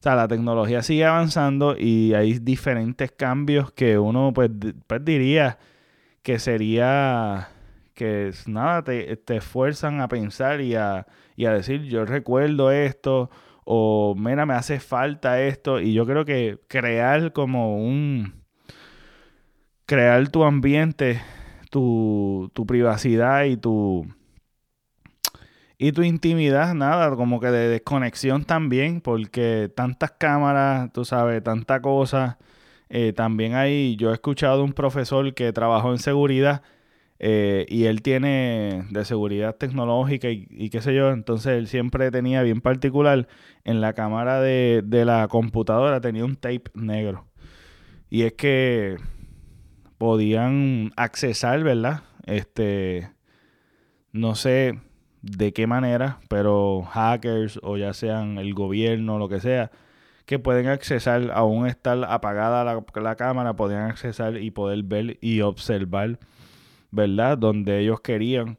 o 0.00 0.02
sea, 0.02 0.14
la 0.14 0.28
tecnología 0.28 0.82
sigue 0.82 1.04
avanzando 1.04 1.76
y 1.78 2.14
hay 2.14 2.38
diferentes 2.38 3.12
cambios 3.12 3.70
que 3.70 3.98
uno 3.98 4.32
pues, 4.34 4.50
pues 4.86 5.04
diría 5.04 5.58
que 6.22 6.38
sería 6.38 7.50
que 7.92 8.30
nada, 8.46 8.82
te, 8.82 9.14
te, 9.18 9.36
esfuerzan 9.36 10.00
a 10.00 10.08
pensar 10.08 10.62
y 10.62 10.74
a, 10.74 11.06
y 11.36 11.44
a 11.44 11.52
decir 11.52 11.82
yo 11.82 12.06
recuerdo 12.06 12.70
esto 12.70 13.28
o 13.64 14.14
mira, 14.16 14.46
me 14.46 14.54
hace 14.54 14.80
falta 14.80 15.42
esto 15.42 15.80
y 15.82 15.92
yo 15.92 16.06
creo 16.06 16.24
que 16.24 16.58
crear 16.66 17.34
como 17.34 17.76
un 17.76 18.42
crear 19.84 20.28
tu 20.30 20.44
ambiente, 20.44 21.20
tu, 21.70 22.50
tu 22.54 22.64
privacidad 22.64 23.44
y 23.44 23.58
tu 23.58 24.06
y 25.82 25.92
tu 25.92 26.02
intimidad, 26.02 26.74
nada, 26.74 27.16
como 27.16 27.40
que 27.40 27.46
de 27.46 27.68
desconexión 27.68 28.44
también, 28.44 29.00
porque 29.00 29.70
tantas 29.74 30.10
cámaras, 30.10 30.92
tú 30.92 31.06
sabes, 31.06 31.42
tanta 31.42 31.80
cosa. 31.80 32.36
Eh, 32.90 33.14
también 33.14 33.54
hay, 33.54 33.96
yo 33.96 34.10
he 34.10 34.12
escuchado 34.12 34.62
un 34.62 34.74
profesor 34.74 35.32
que 35.32 35.54
trabajó 35.54 35.90
en 35.92 35.98
seguridad 35.98 36.60
eh, 37.18 37.64
y 37.70 37.86
él 37.86 38.02
tiene 38.02 38.84
de 38.90 39.06
seguridad 39.06 39.56
tecnológica 39.56 40.28
y, 40.30 40.68
qué 40.68 40.82
sé 40.82 40.94
yo, 40.94 41.12
entonces 41.12 41.52
él 41.56 41.66
siempre 41.66 42.10
tenía 42.10 42.42
bien 42.42 42.60
particular 42.60 43.26
en 43.64 43.80
la 43.80 43.94
cámara 43.94 44.42
de, 44.42 44.82
de 44.84 45.06
la 45.06 45.28
computadora 45.28 46.02
tenía 46.02 46.26
un 46.26 46.36
tape 46.36 46.64
negro. 46.74 47.26
Y 48.10 48.24
es 48.24 48.34
que 48.34 48.98
podían 49.96 50.92
accesar, 50.96 51.64
¿verdad? 51.64 52.02
Este, 52.26 53.10
no 54.12 54.34
sé, 54.34 54.78
de 55.22 55.52
qué 55.52 55.66
manera, 55.66 56.20
pero 56.28 56.82
hackers 56.82 57.60
o 57.62 57.76
ya 57.76 57.92
sean 57.92 58.38
el 58.38 58.54
gobierno, 58.54 59.18
lo 59.18 59.28
que 59.28 59.40
sea, 59.40 59.70
que 60.26 60.38
pueden 60.38 60.68
accesar, 60.68 61.30
aún 61.34 61.66
estar 61.66 62.04
apagada 62.04 62.64
la, 62.94 63.16
cámara, 63.16 63.54
podían 63.54 63.90
accesar 63.90 64.36
y 64.36 64.50
poder 64.50 64.82
ver 64.84 65.18
y 65.20 65.40
observar, 65.40 66.18
¿verdad? 66.90 67.36
Donde 67.36 67.80
ellos 67.80 68.00
querían. 68.00 68.58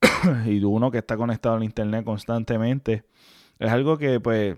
y 0.46 0.62
uno 0.64 0.90
que 0.90 0.98
está 0.98 1.16
conectado 1.16 1.56
al 1.56 1.64
internet 1.64 2.04
constantemente, 2.04 3.04
es 3.58 3.70
algo 3.70 3.98
que 3.98 4.20
pues 4.20 4.56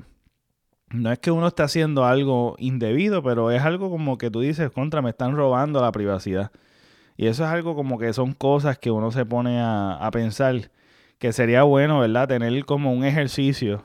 no 0.90 1.12
es 1.12 1.18
que 1.18 1.30
uno 1.30 1.46
esté 1.46 1.62
haciendo 1.62 2.04
algo 2.04 2.56
indebido, 2.58 3.22
pero 3.22 3.50
es 3.50 3.62
algo 3.62 3.90
como 3.90 4.18
que 4.18 4.30
tú 4.30 4.40
dices, 4.40 4.70
contra, 4.70 5.02
me 5.02 5.10
están 5.10 5.36
robando 5.36 5.80
la 5.80 5.92
privacidad. 5.92 6.50
Y 7.16 7.26
eso 7.26 7.44
es 7.44 7.50
algo 7.50 7.74
como 7.76 7.98
que 7.98 8.12
son 8.12 8.32
cosas 8.32 8.78
que 8.78 8.90
uno 8.90 9.12
se 9.12 9.26
pone 9.26 9.60
a, 9.60 9.94
a 9.94 10.10
pensar 10.10 10.70
que 11.20 11.32
sería 11.34 11.62
bueno, 11.64 12.00
¿verdad? 12.00 12.28
Tener 12.28 12.64
como 12.64 12.92
un 12.92 13.04
ejercicio 13.04 13.84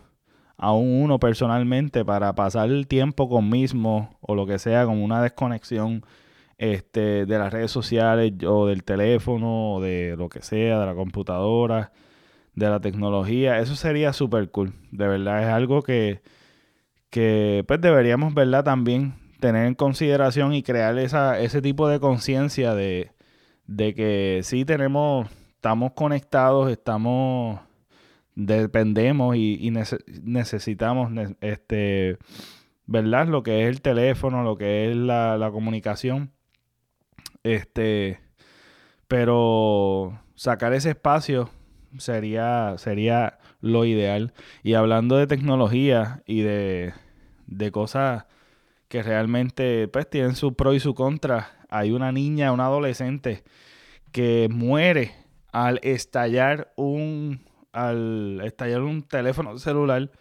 a 0.58 0.72
uno 0.74 1.20
personalmente 1.20 2.06
para 2.06 2.34
pasar 2.34 2.70
el 2.70 2.88
tiempo 2.88 3.30
con 3.30 3.50
mismo 3.50 4.18
o 4.22 4.36
lo 4.36 4.48
que 4.48 4.58
sea, 4.58 4.86
como 4.86 5.04
una 5.04 5.22
desconexión 5.22 6.06
este, 6.58 7.26
de 7.26 7.38
las 7.38 7.52
redes 7.52 7.72
sociales 7.72 8.34
o 8.48 8.68
del 8.68 8.86
teléfono 8.86 9.74
o 9.74 9.82
de 9.82 10.16
lo 10.18 10.30
que 10.30 10.42
sea, 10.42 10.80
de 10.80 10.86
la 10.86 10.96
computadora, 10.96 11.92
de 12.56 12.70
la 12.70 12.80
tecnología. 12.80 13.60
Eso 13.60 13.76
sería 13.76 14.14
súper 14.14 14.50
cool. 14.50 14.74
De 14.92 15.06
verdad, 15.06 15.44
es 15.44 15.50
algo 15.50 15.82
que, 15.84 16.22
que 17.10 17.66
pues 17.68 17.82
deberíamos, 17.82 18.34
¿verdad? 18.34 18.64
También 18.64 19.16
tener 19.42 19.68
en 19.68 19.76
consideración 19.76 20.54
y 20.54 20.64
crear 20.64 20.98
esa, 21.00 21.38
ese 21.42 21.62
tipo 21.62 21.90
de 21.90 22.00
conciencia 22.00 22.74
de, 22.76 23.12
de 23.68 23.94
que 23.94 24.40
sí 24.44 24.64
tenemos 24.64 25.28
estamos 25.66 25.94
conectados, 25.94 26.70
estamos, 26.70 27.60
dependemos 28.36 29.36
y, 29.36 29.74
necesitamos, 30.22 31.12
este, 31.42 32.20
¿verdad? 32.86 33.28
Lo 33.30 33.42
que 33.42 33.64
es 33.64 33.70
el 33.70 33.82
teléfono, 33.82 34.44
lo 34.44 34.60
que 34.60 34.92
es 34.92 34.96
la, 34.96 35.50
comunicación. 35.52 36.30
Este, 37.42 38.20
pero 39.08 40.22
sacar 40.36 40.72
ese 40.74 40.92
espacio 40.92 41.50
sería, 41.98 42.76
sería 42.78 43.40
lo 43.60 43.86
ideal. 43.86 44.34
Y 44.62 44.76
hablando 44.76 45.18
de 45.18 45.26
tecnología 45.26 46.22
y 46.28 46.42
de, 46.42 46.94
de 47.48 47.72
cosas 47.72 48.26
que 48.88 49.02
realmente 49.02 49.88
pues 49.88 50.08
tienen 50.08 50.36
su 50.36 50.54
pro 50.54 50.76
y 50.76 50.80
su 50.80 50.94
contra, 50.94 51.66
hay 51.70 51.90
una 51.90 52.12
niña, 52.12 52.52
una 52.52 52.68
adolescente 52.68 53.44
que 54.12 54.48
muere 54.52 55.25
al 55.56 55.80
estallar 55.84 56.74
un 56.76 57.46
al 57.72 58.42
estallar 58.44 58.82
un 58.82 59.04
teléfono 59.04 59.58
celular 59.58 60.12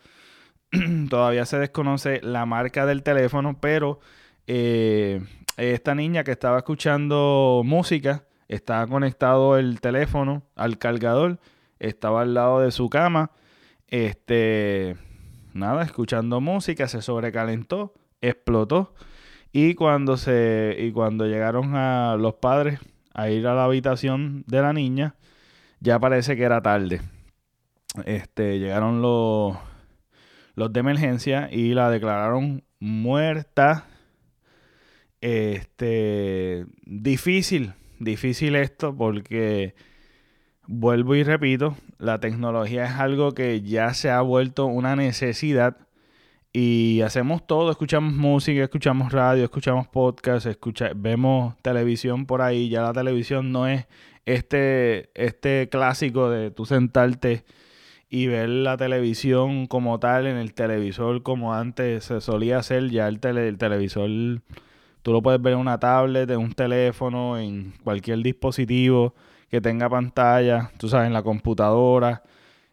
todavía 1.11 1.45
se 1.45 1.59
desconoce 1.59 2.21
la 2.23 2.47
marca 2.47 2.87
del 2.87 3.03
teléfono 3.03 3.59
pero 3.61 3.99
eh, 4.47 5.21
esta 5.57 5.97
niña 5.97 6.23
que 6.23 6.31
estaba 6.31 6.59
escuchando 6.59 7.63
música 7.65 8.27
estaba 8.47 8.87
conectado 8.87 9.59
el 9.59 9.81
teléfono 9.81 10.45
al 10.55 10.79
cargador 10.79 11.41
estaba 11.81 12.23
al 12.23 12.35
lado 12.35 12.61
de 12.61 12.71
su 12.71 12.89
cama 12.89 13.33
este 13.89 14.97
nada 15.53 15.83
escuchando 15.83 16.41
música 16.41 16.87
se 16.87 17.03
sobrecalentó 17.03 17.93
explotó 18.21 18.95
y 19.51 19.75
cuando 19.75 20.17
se 20.17 20.77
y 20.79 20.93
cuando 20.93 21.27
llegaron 21.27 21.75
a 21.75 22.15
los 22.17 22.35
padres 22.35 22.79
a 23.15 23.31
ir 23.31 23.47
a 23.47 23.55
la 23.55 23.65
habitación 23.65 24.45
de 24.47 24.61
la 24.61 24.73
niña 24.73 25.15
ya 25.81 25.99
parece 25.99 26.37
que 26.37 26.43
era 26.45 26.63
tarde. 26.63 27.01
este, 28.07 28.59
llegaron 28.59 29.03
los, 29.03 29.57
los 30.55 30.73
de 30.73 30.81
emergencia 30.81 31.49
y 31.53 31.75
la 31.75 31.91
declararon 31.91 32.65
muerta. 32.81 33.87
Este, 35.21 36.67
difícil, 36.85 37.75
difícil 37.99 38.57
esto 38.57 38.97
porque 38.97 39.75
vuelvo 40.67 41.15
y 41.15 41.23
repito, 41.23 41.77
la 41.99 42.21
tecnología 42.21 42.85
es 42.85 42.93
algo 42.93 43.33
que 43.33 43.61
ya 43.63 43.95
se 43.95 44.11
ha 44.11 44.21
vuelto 44.23 44.67
una 44.67 44.97
necesidad 44.97 45.77
y 46.57 47.01
hacemos 47.03 47.45
todo, 47.45 47.73
escuchamos 47.73 48.15
música, 48.15 48.63
escuchamos 48.63 49.11
radio, 49.13 49.43
escuchamos 49.43 49.89
podcast, 49.89 50.47
escucha, 50.47 50.93
vemos 50.95 51.57
televisión 51.63 52.27
por 52.27 52.43
ahí, 52.43 52.69
ya 52.69 52.83
la 52.83 52.93
televisión 52.93 53.51
no 53.51 53.67
es 53.67 53.89
este, 54.25 55.11
este 55.15 55.69
clásico 55.69 56.31
de 56.31 56.53
tú 56.53 56.65
sentarte 56.65 57.45
y 58.09 58.29
ver 58.29 58.49
la 58.49 58.77
televisión 58.77 59.67
como 59.67 59.99
tal 59.99 60.29
en 60.29 60.37
el 60.37 60.55
televisor 60.55 61.25
como 61.25 61.55
antes 61.55 62.05
se 62.05 62.21
solía 62.21 62.59
hacer, 62.59 62.89
ya 62.89 63.09
el, 63.09 63.19
el 63.25 63.59
televisor 63.59 64.09
tú 65.03 65.13
lo 65.13 65.23
puedes 65.23 65.43
ver 65.43 65.55
en 65.55 65.59
una 65.59 65.81
tablet, 65.81 66.31
en 66.31 66.39
un 66.39 66.53
teléfono, 66.53 67.37
en 67.37 67.73
cualquier 67.83 68.21
dispositivo 68.23 69.17
que 69.51 69.61
tenga 69.61 69.89
pantalla, 69.89 70.71
tú 70.79 70.89
sabes, 70.89 71.09
en 71.09 71.15
la 71.15 71.23
computadora. 71.25 72.23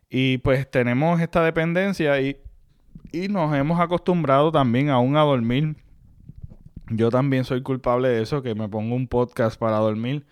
Y 0.08 0.38
pues 0.40 0.70
tenemos 0.70 1.20
esta 1.20 1.44
dependencia 1.44 2.22
y, 2.22 2.38
y 3.12 3.28
nos 3.28 3.56
hemos 3.56 3.80
acostumbrado 3.80 4.52
también 4.52 4.90
aún 4.90 5.18
a 5.18 5.22
dormir. 5.22 5.76
Yo 6.90 7.10
también 7.10 7.46
soy 7.46 7.62
culpable 7.62 8.10
de 8.10 8.22
eso, 8.22 8.42
que 8.42 8.56
me 8.56 8.68
pongo 8.68 8.96
un 8.96 9.08
podcast 9.08 9.60
para 9.60 9.78
dormir. 9.78 10.26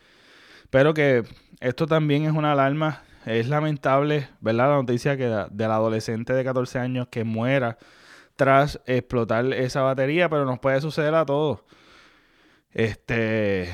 Pero 0.70 0.94
que 0.94 1.24
esto 1.60 1.86
también 1.88 2.26
es 2.26 2.32
una 2.34 2.52
alarma 2.52 3.04
es 3.26 3.48
lamentable, 3.48 4.28
¿verdad? 4.42 4.70
La 4.70 4.76
noticia 4.76 5.18
que 5.18 5.26
del 5.52 5.72
adolescente 5.72 6.34
de 6.34 6.44
14 6.44 6.80
años 6.80 7.08
que 7.10 7.24
muera 7.24 7.78
tras 8.36 8.82
explotar 8.86 9.54
esa 9.54 9.82
batería, 9.82 10.30
pero 10.30 10.46
nos 10.46 10.60
puede 10.60 10.82
suceder 10.82 11.14
a 11.16 11.26
todos. 11.26 11.60
Este, 12.72 13.74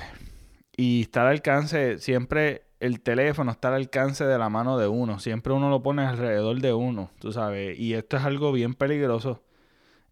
y 0.75 1.03
está 1.03 1.21
al 1.21 1.27
alcance, 1.27 2.00
siempre 2.00 2.64
el 2.79 3.01
teléfono 3.01 3.51
está 3.51 3.70
al 3.70 3.75
alcance 3.75 4.25
de 4.25 4.38
la 4.38 4.50
mano 4.50 4.77
de 4.77 4.88
uno, 4.88 5.20
siempre 5.20 5.53
uno 5.53 5.70
lo 5.70 5.82
pone 5.82 6.03
alrededor 6.03 6.60
de 6.62 6.74
uno, 6.74 7.12
tú 7.20 7.32
sabes, 7.32 7.79
y 7.79 7.94
esto 7.94 8.17
es 8.17 8.24
algo 8.24 8.51
bien 8.51 8.74
peligroso. 8.74 9.41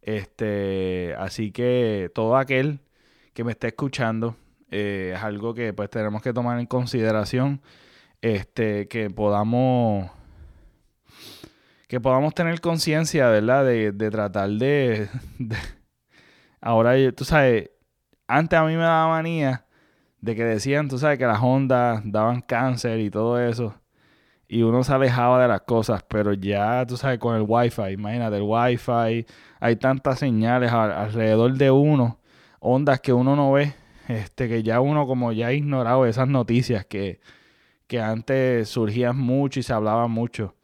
Este, 0.01 1.15
así 1.17 1.51
que 1.51 2.11
todo 2.13 2.35
aquel 2.37 2.81
que 3.33 3.43
me 3.43 3.51
esté 3.51 3.67
escuchando, 3.67 4.35
eh, 4.69 5.13
es 5.15 5.23
algo 5.23 5.53
que 5.53 5.73
pues 5.73 5.89
tenemos 5.89 6.21
que 6.21 6.33
tomar 6.33 6.59
en 6.59 6.65
consideración 6.65 7.61
este, 8.21 8.87
que 8.87 9.09
podamos 9.09 10.09
que 11.87 11.99
podamos 12.01 12.33
tener 12.33 12.59
conciencia, 12.59 13.29
¿verdad? 13.29 13.65
De, 13.65 13.91
de 13.91 14.09
tratar 14.09 14.49
de, 14.49 15.09
Ahora, 16.61 16.93
tú 17.11 17.23
sabes, 17.25 17.69
antes 18.27 18.57
a 18.57 18.63
mí 18.63 18.71
me 18.75 18.83
daba 18.83 19.09
manía 19.09 19.62
de 20.23 20.35
que 20.35 20.45
decían, 20.45 20.87
tú 20.87 20.97
sabes, 20.97 21.19
que 21.19 21.25
las 21.25 21.41
ondas 21.41 22.01
daban 22.05 22.41
cáncer 22.41 22.99
y 23.01 23.09
todo 23.09 23.41
eso. 23.41 23.75
Y 24.47 24.61
uno 24.63 24.83
se 24.83 24.93
alejaba 24.93 25.41
de 25.41 25.49
las 25.49 25.61
cosas, 25.61 26.03
pero 26.07 26.33
ya, 26.33 26.85
tú 26.87 26.95
sabes, 26.95 27.19
con 27.19 27.35
el 27.35 27.43
wifi, 27.45 27.91
imagínate, 27.91 28.37
el 28.37 28.43
wifi, 28.43 29.25
hay 29.59 29.75
tantas 29.77 30.19
señales 30.19 30.71
alrededor 30.71 31.53
de 31.53 31.71
uno, 31.71 32.19
ondas 32.59 33.01
que 33.01 33.11
uno 33.11 33.35
no 33.35 33.51
ve, 33.51 33.73
este, 34.07 34.47
que 34.47 34.63
ya 34.63 34.79
uno 34.79 35.05
como 35.07 35.33
ya 35.33 35.47
ha 35.47 35.53
ignorado 35.53 36.05
esas 36.05 36.27
noticias 36.27 36.85
que 36.85 37.19
que 37.87 37.99
antes 37.99 38.69
surgían 38.69 39.17
mucho 39.17 39.59
y 39.59 39.63
se 39.63 39.73
hablaba 39.73 40.07
mucho. 40.07 40.55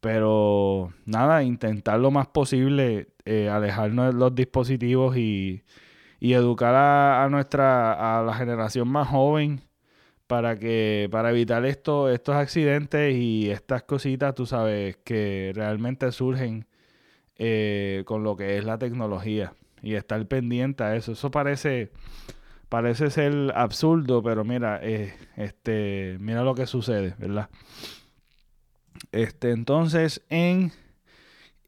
Pero 0.00 0.92
nada, 1.04 1.42
intentar 1.42 2.00
lo 2.00 2.10
más 2.10 2.26
posible 2.28 3.08
eh, 3.24 3.48
alejarnos 3.48 4.14
de 4.14 4.18
los 4.18 4.34
dispositivos 4.34 5.16
y, 5.16 5.62
educar 6.20 6.74
a, 6.74 7.28
nuestra 7.30 8.18
a 8.18 8.22
la 8.22 8.34
generación 8.34 8.88
más 8.88 9.08
joven 9.08 9.62
para 10.26 10.56
que 10.58 11.08
para 11.10 11.30
evitar 11.30 11.64
esto, 11.66 12.10
estos 12.10 12.36
accidentes 12.36 13.14
y 13.16 13.50
estas 13.50 13.82
cositas, 13.82 14.34
tú 14.34 14.46
sabes, 14.46 14.96
que 14.98 15.52
realmente 15.54 16.12
surgen 16.12 16.66
eh, 17.36 18.04
con 18.06 18.22
lo 18.22 18.36
que 18.36 18.58
es 18.58 18.64
la 18.64 18.78
tecnología 18.78 19.54
y 19.82 19.94
estar 19.94 20.24
pendiente 20.26 20.84
a 20.84 20.94
eso. 20.96 21.12
Eso 21.12 21.30
parece 21.30 21.90
parece 22.70 23.10
ser 23.10 23.52
absurdo, 23.56 24.22
pero 24.22 24.44
mira, 24.44 24.78
eh, 24.82 25.12
este, 25.36 26.16
mira 26.20 26.44
lo 26.44 26.54
que 26.54 26.66
sucede, 26.66 27.14
¿verdad? 27.18 27.50
Este, 29.12 29.50
entonces, 29.50 30.22
en 30.28 30.72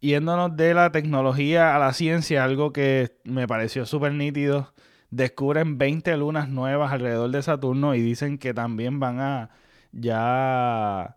yéndonos 0.03 0.57
de 0.57 0.75
la 0.75 0.93
tecnología 0.93 1.75
a 1.75 1.79
la 1.79 1.93
ciencia, 1.95 2.45
algo 2.45 2.73
que 2.73 3.17
me 3.25 3.47
pareció 3.47 3.87
súper 3.87 4.13
nítido, 4.13 4.75
descubren 5.11 5.79
20 5.79 6.17
lunas 6.17 6.49
nuevas 6.49 6.93
alrededor 6.93 7.31
de 7.31 7.43
Saturno 7.43 7.95
y 7.95 8.03
dicen 8.03 8.37
que 8.39 8.53
también 8.53 9.01
van 9.01 9.21
a 9.21 9.51
ya 9.93 11.17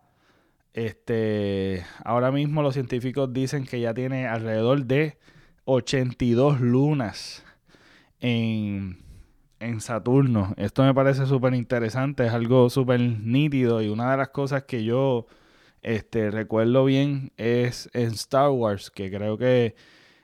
este 0.74 1.84
ahora 2.04 2.32
mismo 2.32 2.62
los 2.62 2.74
científicos 2.74 3.32
dicen 3.34 3.66
que 3.66 3.80
ya 3.80 3.94
tiene 3.94 4.28
alrededor 4.28 4.86
de 4.86 5.18
82 5.66 6.60
lunas 6.62 7.44
en 8.20 9.06
en 9.60 9.82
Saturno. 9.82 10.54
Esto 10.58 10.84
me 10.84 10.94
parece 10.94 11.26
súper 11.26 11.54
interesante, 11.54 12.26
es 12.26 12.34
algo 12.34 12.70
súper 12.70 13.00
nítido 13.00 13.82
y 13.82 13.90
una 13.90 14.12
de 14.12 14.18
las 14.18 14.30
cosas 14.30 14.64
que 14.64 14.84
yo 14.84 15.26
este, 15.86 16.32
recuerdo 16.32 16.84
bien 16.84 17.32
es 17.38 17.90
en 17.94 18.08
Star 18.14 18.50
Wars, 18.50 18.90
que 18.90 19.12
creo 19.12 19.38
que 19.38 19.76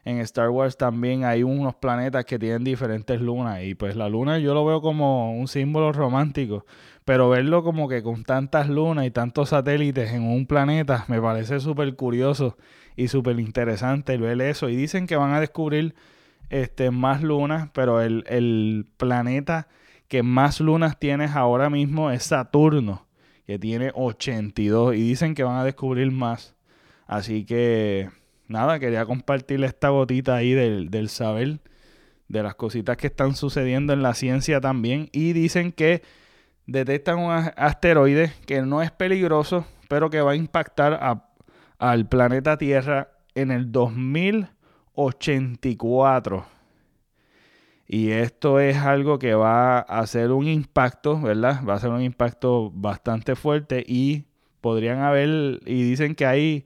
en 0.04 0.18
Star 0.18 0.50
Wars 0.50 0.76
también 0.76 1.24
hay 1.24 1.44
unos 1.44 1.76
planetas 1.76 2.26
que 2.26 2.40
tienen 2.40 2.64
diferentes 2.64 3.22
lunas 3.22 3.62
y 3.64 3.76
pues 3.76 3.96
la 3.96 4.10
luna 4.10 4.40
yo 4.40 4.56
lo 4.56 4.66
veo 4.66 4.82
como 4.82 5.32
un 5.38 5.48
símbolo 5.48 5.92
romántico, 5.92 6.66
pero 7.06 7.30
verlo 7.30 7.64
como 7.64 7.88
que 7.88 8.02
con 8.02 8.24
tantas 8.24 8.70
lunas 8.70 9.06
y 9.06 9.12
tantos 9.12 9.50
satélites 9.50 10.12
en 10.14 10.24
un 10.24 10.48
planeta 10.48 11.06
me 11.08 11.22
parece 11.22 11.60
súper 11.60 11.96
curioso 11.96 12.58
y 12.96 13.10
súper 13.10 13.40
interesante 13.40 14.18
ver 14.18 14.42
eso. 14.42 14.68
Y 14.68 14.76
dicen 14.76 15.06
que 15.06 15.16
van 15.16 15.34
a 15.34 15.40
descubrir 15.40 15.94
este, 16.50 16.90
más 16.90 17.22
lunas, 17.22 17.70
pero 17.72 18.02
el, 18.02 18.88
planeta 18.98 19.68
que 20.08 20.24
más 20.24 20.60
lunas 20.60 21.00
tienes 21.00 21.36
ahora 21.36 21.70
mismo 21.70 22.10
es 22.10 22.24
Saturno, 22.24 23.06
que 23.52 23.60
tiene 23.60 23.92
82 23.94 24.96
y 24.96 25.00
dicen 25.00 25.36
que 25.36 25.44
van 25.44 25.58
a 25.58 25.66
descubrir 25.66 26.10
más. 26.10 26.56
Así 27.06 27.44
que 27.44 28.10
nada, 28.48 28.80
quería 28.80 29.06
compartirle 29.06 29.68
esta 29.68 29.90
gotita 29.90 30.36
ahí 30.36 30.54
del, 30.54 30.90
del 30.90 31.10
saber, 31.10 31.60
de 32.30 32.44
las 32.44 32.56
cositas 32.56 32.96
que 32.96 33.08
están 33.08 33.36
sucediendo 33.36 33.92
en 33.92 34.04
la 34.04 34.14
ciencia 34.14 34.62
también. 34.62 35.10
Y 35.12 35.34
dicen 35.34 35.74
que 35.74 36.02
detectan 36.66 37.20
un 37.20 37.32
asteroide 37.58 38.32
que 38.46 38.62
no 38.62 38.82
es 38.82 38.92
peligroso, 38.92 39.66
pero 39.90 40.10
que 40.10 40.22
va 40.22 40.32
a 40.32 40.36
impactar 40.36 40.94
a, 40.94 41.30
al 41.78 42.08
planeta 42.08 42.58
Tierra 42.58 43.10
en 43.36 43.52
el 43.52 43.70
2000 43.74 44.48
84. 44.94 46.46
Y 47.94 48.12
esto 48.12 48.62
es 48.62 48.78
algo 48.78 49.20
que 49.20 49.34
va 49.34 49.80
a 49.80 50.00
hacer 50.00 50.32
un 50.32 50.48
impacto, 50.48 51.20
¿verdad? 51.20 51.62
Va 51.68 51.74
a 51.74 51.80
ser 51.80 51.90
un 51.90 52.02
impacto 52.02 52.72
bastante 52.74 53.36
fuerte 53.36 53.84
y 53.86 54.28
podrían 54.62 55.00
haber, 55.00 55.60
y 55.66 55.84
dicen 55.84 56.16
que 56.16 56.26
hay, 56.26 56.66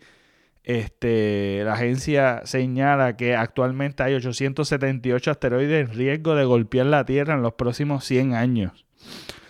este, 0.64 1.64
la 1.64 1.74
agencia 1.74 2.42
señala 2.46 3.18
que 3.18 3.36
actualmente 3.36 4.04
hay 4.04 4.14
878 4.14 5.32
asteroides 5.32 5.90
en 5.90 5.96
riesgo 5.96 6.36
de 6.36 6.46
golpear 6.46 6.86
la 6.86 7.06
Tierra 7.06 7.34
en 7.34 7.42
los 7.42 7.54
próximos 7.54 8.06
100 8.06 8.36
años. 8.36 8.86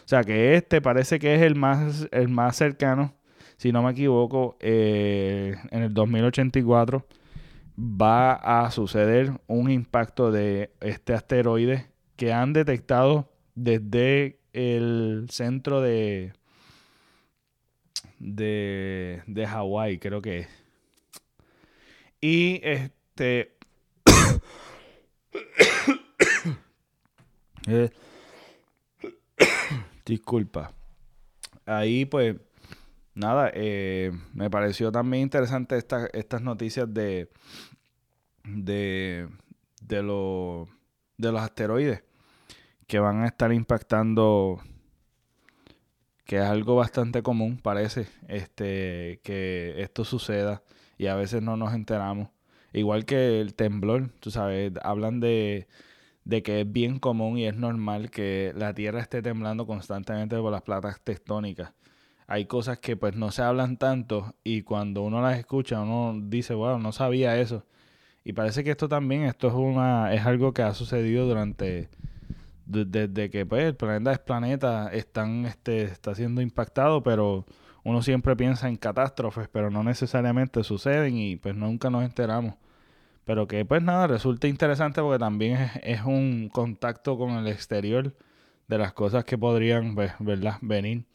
O 0.06 0.08
sea 0.08 0.24
que 0.24 0.56
este 0.56 0.80
parece 0.80 1.20
que 1.20 1.36
es 1.36 1.42
el 1.42 1.56
más, 1.56 2.08
el 2.14 2.30
más 2.30 2.56
cercano, 2.56 3.16
si 3.58 3.74
no 3.74 3.84
me 3.84 3.92
equivoco, 3.92 4.56
eh, 4.62 5.58
en 5.72 5.84
el 5.84 5.94
2084 5.94 7.06
va 7.78 8.34
a 8.34 8.72
suceder 8.72 9.40
un 9.48 9.70
impacto 9.70 10.32
de 10.32 10.72
este 10.82 11.14
asteroide 11.14 11.88
que 12.16 12.34
han 12.34 12.54
detectado 12.54 13.30
desde 13.56 14.40
el 14.54 15.28
centro 15.30 15.82
de 15.82 16.34
de, 18.20 19.22
de 19.28 19.48
Hawái, 19.48 20.00
creo 20.00 20.22
que 20.22 20.40
es. 20.40 20.48
Y 22.22 22.62
este 22.64 23.58
eh, 27.68 27.90
disculpa. 30.06 30.72
Ahí 31.66 32.06
pues 32.06 32.36
nada, 33.16 33.52
eh, 33.54 34.12
me 34.34 34.50
pareció 34.50 34.92
también 34.92 35.24
interesante 35.24 35.78
estas 35.78 36.42
noticias 36.42 36.94
de, 36.94 37.30
de, 38.44 39.28
de, 39.82 39.98
de 41.18 41.32
los 41.32 41.42
asteroides 41.42 42.04
que 42.88 43.00
van 43.00 43.24
a 43.24 43.28
estar 43.28 43.52
impactando 43.52 44.62
que 46.26 46.38
es 46.38 46.44
algo 46.44 46.76
bastante 46.76 47.22
común, 47.24 47.60
parece, 47.62 48.08
este, 48.28 49.22
que 49.24 49.76
esto 49.78 50.04
suceda 50.04 50.64
y 50.98 51.08
a 51.08 51.16
veces 51.16 51.42
no 51.42 51.56
nos 51.56 51.74
enteramos. 51.74 52.30
Igual 52.74 53.06
que 53.06 53.40
el 53.42 53.54
temblor, 53.56 54.10
tú 54.20 54.32
sabes, 54.32 54.74
hablan 54.84 55.20
de, 55.20 55.68
de 56.26 56.44
que 56.44 56.62
es 56.62 56.72
bien 56.72 57.00
común 57.00 57.38
y 57.38 57.48
es 57.48 57.56
normal 57.56 58.10
que 58.12 58.54
la 58.56 58.74
Tierra 58.74 59.02
esté 59.02 59.22
temblando 59.22 59.68
constantemente 59.68 60.36
por 60.38 60.52
las 60.52 60.64
placas 60.64 61.00
tectónicas. 61.02 61.74
Hay 62.28 62.46
cosas 62.46 62.80
que 62.80 62.98
pues 62.98 63.16
no 63.16 63.32
se 63.32 63.44
hablan 63.44 63.78
tanto 63.78 64.36
y 64.44 64.64
cuando 64.64 65.02
uno 65.04 65.22
las 65.22 65.38
escucha 65.38 65.82
uno 65.82 66.20
dice, 66.28 66.54
bueno, 66.56 66.80
no 66.80 66.92
sabía 66.92 67.40
eso. 67.40 67.66
Y 68.24 68.34
parece 68.34 68.64
que 68.64 68.72
esto 68.72 68.90
también, 68.90 69.24
esto 69.24 69.48
es 69.48 69.54
una, 69.54 70.14
es 70.14 70.26
algo 70.26 70.54
que 70.54 70.64
ha 70.64 70.74
sucedido 70.74 71.28
durante 71.28 71.90
desde 72.66 73.30
que 73.30 73.46
pues, 73.46 73.64
el 73.66 73.76
planeta 73.76 74.12
es 74.12 74.20
planeta, 74.20 74.90
están, 74.92 75.46
este, 75.46 75.84
está 75.84 76.16
siendo 76.16 76.42
impactado, 76.42 77.04
pero 77.04 77.46
uno 77.84 78.02
siempre 78.02 78.36
piensa 78.36 78.68
en 78.68 78.78
catástrofes, 78.78 79.48
pero 79.48 79.70
no 79.70 79.84
necesariamente 79.84 80.64
suceden 80.64 81.18
y 81.18 81.36
pues 81.38 81.56
nunca 81.56 81.90
nos 81.90 82.04
enteramos. 82.04 82.56
Pero 83.26 83.48
que 83.48 83.66
pues 83.66 83.82
nada, 83.84 84.08
resulta 84.08 84.48
interesante 84.48 85.02
porque 85.02 85.20
también 85.20 85.70
es, 85.84 86.02
un 86.04 86.50
contacto 86.52 87.18
con 87.18 87.32
el 87.32 87.48
exterior 87.48 88.16
de 88.68 88.78
las 88.78 88.94
cosas 88.94 89.26
que 89.26 89.38
podrían, 89.38 89.96
pues, 89.96 90.14
¿verdad? 90.20 90.58
venir. 90.62 91.06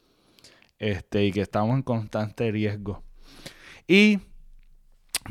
Este, 0.81 1.25
y 1.25 1.31
que 1.31 1.41
estamos 1.41 1.75
en 1.75 1.83
constante 1.83 2.49
riesgo. 2.49 3.03
Y 3.87 4.17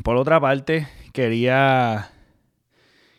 por 0.05 0.17
otra 0.17 0.41
parte, 0.41 0.87
quería 1.13 2.13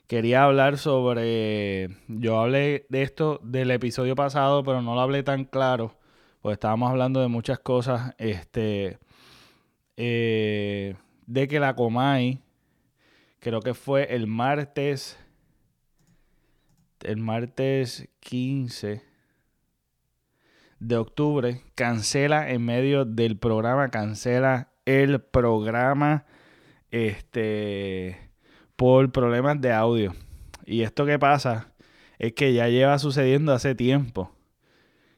quería 0.08 0.46
hablar 0.46 0.78
sobre. 0.78 1.90
Yo 2.08 2.40
hablé 2.40 2.86
de 2.88 3.02
esto 3.02 3.42
del 3.44 3.70
episodio 3.72 4.16
pasado, 4.16 4.64
pero 4.64 4.82
no 4.82 4.96
lo 4.96 5.02
hablé 5.02 5.24
tan 5.24 5.44
claro. 5.44 6.00
Porque 6.42 6.54
estábamos 6.54 6.90
hablando 6.90 7.20
de 7.20 7.28
muchas 7.28 7.60
cosas. 7.60 8.16
Este. 8.18 8.98
Eh, 9.98 10.96
de 11.28 11.48
que 11.50 11.60
la 11.60 11.76
Comay. 11.76 12.42
Creo 13.42 13.60
que 13.60 13.74
fue 13.74 14.16
el 14.16 14.26
martes. 14.26 15.20
El 17.02 17.18
martes 17.18 18.08
15 18.22 19.11
de 20.82 20.98
octubre. 20.98 21.62
Cancela 21.76 22.50
en 22.50 22.66
medio 22.66 23.06
del 23.06 23.38
programa. 23.38 23.90
Cancela 23.90 24.72
el 24.86 25.22
programa. 25.22 26.26
Este 26.90 28.32
por 28.76 29.12
problemas 29.12 29.62
de 29.62 29.72
audio. 29.72 30.14
Y 30.66 30.82
esto 30.82 31.06
que 31.06 31.20
pasa 31.20 31.72
es 32.18 32.34
que 32.34 32.54
ya 32.54 32.68
lleva 32.68 32.98
sucediendo 32.98 33.54
hace 33.54 33.76
tiempo. 33.76 34.32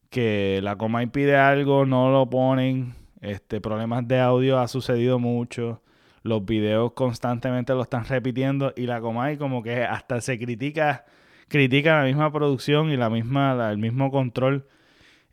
Que 0.10 0.60
la 0.62 0.76
coma 0.76 1.02
impide 1.02 1.38
algo, 1.38 1.86
no 1.86 2.12
lo 2.12 2.30
ponen. 2.30 2.94
Este, 3.22 3.62
problemas 3.62 4.06
de 4.06 4.20
audio 4.20 4.60
ha 4.60 4.68
sucedido 4.68 5.18
mucho. 5.18 5.82
Los 6.24 6.46
videos 6.46 6.92
constantemente 6.92 7.74
lo 7.74 7.84
están 7.84 8.04
repitiendo. 8.04 8.74
Y 8.76 8.86
la 8.86 9.00
Comay 9.00 9.38
como 9.38 9.64
que 9.64 9.84
hasta 9.84 10.20
se 10.20 10.38
critica, 10.38 11.06
critica 11.48 12.00
la 12.00 12.04
misma 12.04 12.34
producción 12.34 12.92
y 12.92 12.98
la 12.98 13.10
misma, 13.10 13.72
el 13.72 13.78
mismo 13.78 14.12
control. 14.12 14.68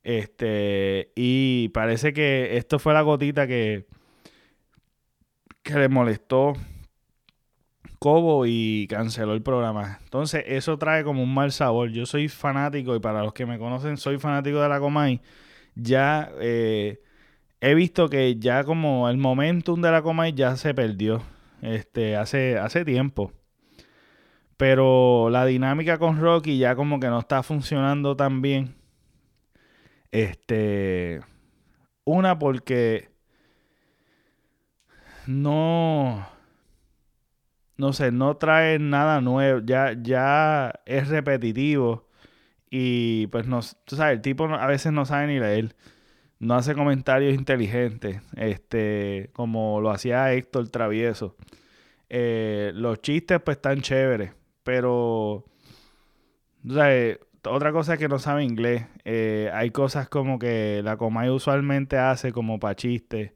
Este, 0.02 1.12
y 1.14 1.68
parece 1.70 2.12
que 2.12 2.56
esto 2.56 2.78
fue 2.78 2.94
la 2.94 3.02
gotita 3.02 3.46
que, 3.46 3.86
que 5.62 5.74
le 5.74 5.88
molestó 5.88 6.54
Cobo 8.00 8.46
y 8.46 8.86
canceló 8.88 9.34
el 9.34 9.42
programa. 9.42 9.98
Entonces, 10.02 10.42
eso 10.46 10.78
trae 10.78 11.04
como 11.04 11.22
un 11.22 11.34
mal 11.34 11.52
sabor. 11.52 11.90
Yo 11.90 12.06
soy 12.06 12.28
fanático, 12.28 12.96
y 12.96 13.00
para 13.00 13.22
los 13.22 13.34
que 13.34 13.44
me 13.44 13.58
conocen, 13.58 13.98
soy 13.98 14.18
fanático 14.18 14.58
de 14.60 14.68
la 14.70 14.80
Comay. 14.80 15.20
Ya 15.74 16.32
eh, 16.40 17.02
he 17.60 17.74
visto 17.74 18.08
que 18.08 18.36
ya 18.36 18.64
como 18.64 19.08
el 19.10 19.18
momentum 19.18 19.82
de 19.82 19.90
la 19.90 20.00
Comay 20.00 20.32
ya 20.32 20.56
se 20.56 20.72
perdió. 20.72 21.22
Este, 21.60 22.16
hace, 22.16 22.56
hace 22.58 22.86
tiempo. 22.86 23.32
Pero 24.56 25.28
la 25.30 25.44
dinámica 25.44 25.98
con 25.98 26.18
Rocky 26.18 26.56
ya 26.56 26.74
como 26.74 27.00
que 27.00 27.08
no 27.08 27.18
está 27.18 27.42
funcionando 27.42 28.16
tan 28.16 28.40
bien. 28.40 28.79
Este. 30.12 31.20
Una 32.04 32.38
porque. 32.38 33.10
No 35.26 36.26
no 37.80 37.92
sé, 37.94 38.12
no 38.12 38.36
trae 38.36 38.78
nada 38.78 39.20
nuevo, 39.22 39.60
ya, 39.64 39.94
ya 40.00 40.72
es 40.86 41.08
repetitivo 41.08 42.06
y 42.70 43.26
pues 43.28 43.46
no, 43.48 43.60
tú 43.86 43.96
sabes, 43.96 44.16
el 44.16 44.22
tipo 44.22 44.44
a 44.46 44.66
veces 44.66 44.92
no 44.92 45.06
sabe 45.06 45.28
ni 45.28 45.40
leer, 45.40 45.76
no 46.40 46.54
hace 46.56 46.74
comentarios 46.74 47.34
inteligentes, 47.34 48.22
este, 48.36 49.30
como 49.34 49.80
lo 49.80 49.90
hacía 49.90 50.32
Héctor 50.34 50.68
Travieso. 50.70 51.36
Eh, 52.10 52.72
los 52.74 53.00
chistes 53.02 53.40
pues 53.44 53.58
están 53.58 53.82
chéveres, 53.82 54.32
pero, 54.64 55.44
tú 56.66 56.74
sabes, 56.74 57.18
otra 57.44 57.72
cosa 57.72 57.94
es 57.94 57.98
que 57.98 58.08
no 58.08 58.18
sabe 58.18 58.44
inglés. 58.44 58.86
Eh, 59.04 59.50
hay 59.54 59.70
cosas 59.70 60.08
como 60.08 60.38
que 60.38 60.80
la 60.84 60.96
Comay 60.96 61.30
usualmente 61.30 61.98
hace 61.98 62.32
como 62.32 62.58
para 62.58 62.76
chistes 62.76 63.32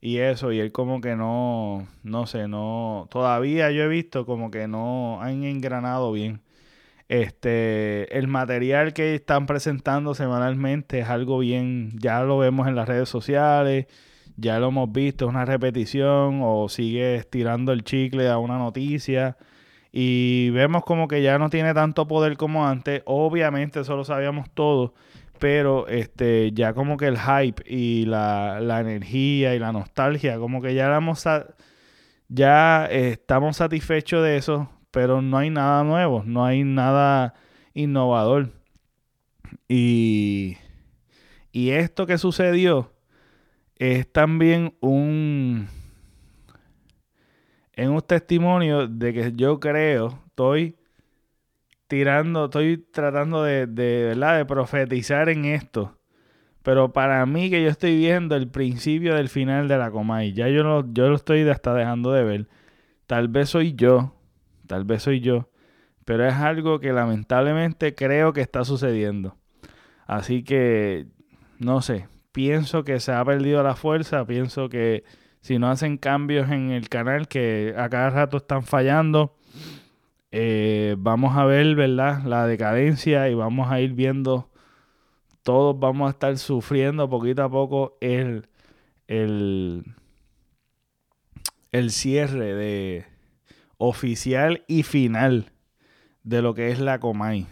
y 0.00 0.18
eso, 0.18 0.52
y 0.52 0.60
él 0.60 0.72
como 0.72 1.00
que 1.00 1.16
no, 1.16 1.88
no 2.04 2.26
sé, 2.26 2.48
no, 2.48 3.08
todavía 3.10 3.70
yo 3.72 3.82
he 3.84 3.88
visto 3.88 4.26
como 4.26 4.50
que 4.50 4.68
no 4.68 5.20
han 5.22 5.44
engranado 5.44 6.12
bien. 6.12 6.42
Este, 7.08 8.16
el 8.18 8.28
material 8.28 8.92
que 8.94 9.14
están 9.14 9.46
presentando 9.46 10.14
semanalmente 10.14 11.00
es 11.00 11.08
algo 11.08 11.38
bien, 11.40 11.92
ya 11.98 12.22
lo 12.22 12.38
vemos 12.38 12.68
en 12.68 12.76
las 12.76 12.88
redes 12.88 13.08
sociales, 13.08 13.86
ya 14.36 14.58
lo 14.60 14.68
hemos 14.68 14.92
visto, 14.92 15.26
es 15.26 15.30
una 15.30 15.44
repetición 15.44 16.40
o 16.42 16.68
sigue 16.68 17.16
estirando 17.16 17.72
el 17.72 17.84
chicle 17.84 18.28
a 18.28 18.38
una 18.38 18.58
noticia 18.58 19.36
y 19.98 20.50
vemos 20.50 20.84
como 20.84 21.08
que 21.08 21.22
ya 21.22 21.38
no 21.38 21.48
tiene 21.48 21.72
tanto 21.72 22.06
poder 22.06 22.36
como 22.36 22.66
antes, 22.68 23.00
obviamente 23.06 23.80
eso 23.80 23.96
lo 23.96 24.04
sabíamos 24.04 24.50
todos, 24.50 24.90
pero 25.38 25.88
este 25.88 26.52
ya 26.52 26.74
como 26.74 26.98
que 26.98 27.06
el 27.06 27.18
hype 27.18 27.62
y 27.66 28.04
la, 28.04 28.58
energía 28.78 29.54
y 29.54 29.58
la 29.58 29.72
nostalgia, 29.72 30.36
como 30.36 30.60
que 30.60 30.74
ya, 30.74 31.00
ya 32.28 32.84
estamos 32.84 33.56
satisfechos 33.56 34.22
de 34.22 34.36
eso, 34.36 34.68
pero 34.90 35.22
no 35.22 35.38
hay 35.38 35.48
nada 35.48 35.82
nuevo, 35.82 36.22
no 36.26 36.44
hay 36.44 36.62
nada 36.62 37.32
innovador. 37.72 38.50
Y, 39.66 40.58
y 41.52 41.70
esto 41.70 42.06
que 42.06 42.18
sucedió 42.18 42.92
es 43.76 44.12
también 44.12 44.74
un, 44.80 45.68
en 47.76 47.90
un 47.90 48.00
testimonio 48.00 48.88
de 48.88 49.12
que 49.12 49.32
yo 49.36 49.60
creo, 49.60 50.22
estoy 50.28 50.76
tirando, 51.86 52.46
estoy 52.46 52.78
tratando 52.78 53.42
de, 53.42 53.66
de, 53.66 54.04
¿verdad? 54.06 54.38
de 54.38 54.46
profetizar 54.46 55.28
en 55.28 55.44
esto. 55.44 55.96
Pero 56.62 56.92
para 56.92 57.24
mí 57.26 57.48
que 57.48 57.62
yo 57.62 57.68
estoy 57.68 57.96
viendo 57.96 58.34
el 58.34 58.48
principio 58.48 59.14
del 59.14 59.28
final 59.28 59.68
de 59.68 59.78
la 59.78 59.90
Comay, 59.90 60.32
ya 60.32 60.48
yo 60.48 60.64
lo, 60.64 60.92
yo 60.92 61.08
lo 61.08 61.14
estoy 61.14 61.48
hasta 61.48 61.74
dejando 61.74 62.10
de 62.12 62.24
ver. 62.24 62.48
Tal 63.06 63.28
vez 63.28 63.50
soy 63.50 63.74
yo, 63.74 64.14
tal 64.66 64.84
vez 64.84 65.02
soy 65.02 65.20
yo, 65.20 65.48
pero 66.04 66.26
es 66.26 66.34
algo 66.34 66.80
que 66.80 66.92
lamentablemente 66.92 67.94
creo 67.94 68.32
que 68.32 68.40
está 68.40 68.64
sucediendo. 68.64 69.36
Así 70.06 70.42
que, 70.42 71.06
no 71.58 71.82
sé, 71.82 72.08
pienso 72.32 72.84
que 72.84 72.98
se 73.00 73.12
ha 73.12 73.24
perdido 73.24 73.62
la 73.62 73.76
fuerza, 73.76 74.26
pienso 74.26 74.68
que 74.68 75.04
si 75.46 75.60
no 75.60 75.70
hacen 75.70 75.96
cambios 75.96 76.50
en 76.50 76.72
el 76.72 76.88
canal 76.88 77.28
que 77.28 77.72
a 77.78 77.88
cada 77.88 78.10
rato 78.10 78.38
están 78.38 78.64
fallando, 78.64 79.36
eh, 80.32 80.96
vamos 80.98 81.36
a 81.36 81.44
ver, 81.44 81.76
¿verdad? 81.76 82.24
La 82.24 82.48
decadencia 82.48 83.28
y 83.28 83.34
vamos 83.34 83.70
a 83.70 83.80
ir 83.80 83.92
viendo, 83.92 84.50
todos 85.44 85.78
vamos 85.78 86.08
a 86.08 86.10
estar 86.10 86.36
sufriendo 86.36 87.08
poquito 87.08 87.44
a 87.44 87.48
poco 87.48 87.96
el, 88.00 88.48
el, 89.06 89.84
el 91.70 91.92
cierre 91.92 92.52
de 92.52 93.04
oficial 93.78 94.64
y 94.66 94.82
final 94.82 95.52
de 96.24 96.42
lo 96.42 96.54
que 96.54 96.72
es 96.72 96.80
la 96.80 96.98
Comay. 96.98 97.46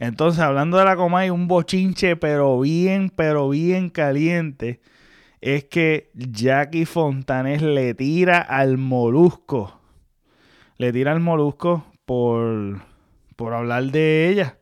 Entonces, 0.00 0.40
hablando 0.40 0.76
de 0.76 0.86
la 0.86 0.96
Comay, 0.96 1.30
un 1.30 1.46
bochinche, 1.46 2.16
pero 2.16 2.58
bien, 2.58 3.10
pero 3.14 3.48
bien 3.48 3.90
caliente, 3.90 4.80
es 5.42 5.64
que 5.64 6.10
Jackie 6.14 6.86
Fontanes 6.86 7.60
le 7.62 7.94
tira 7.94 8.38
al 8.38 8.78
molusco. 8.78 9.80
Le 10.78 10.92
tira 10.92 11.10
al 11.10 11.20
molusco 11.20 11.84
por, 12.06 12.80
por 13.34 13.52
hablar 13.52 13.86
de 13.86 14.28
ella. 14.28 14.58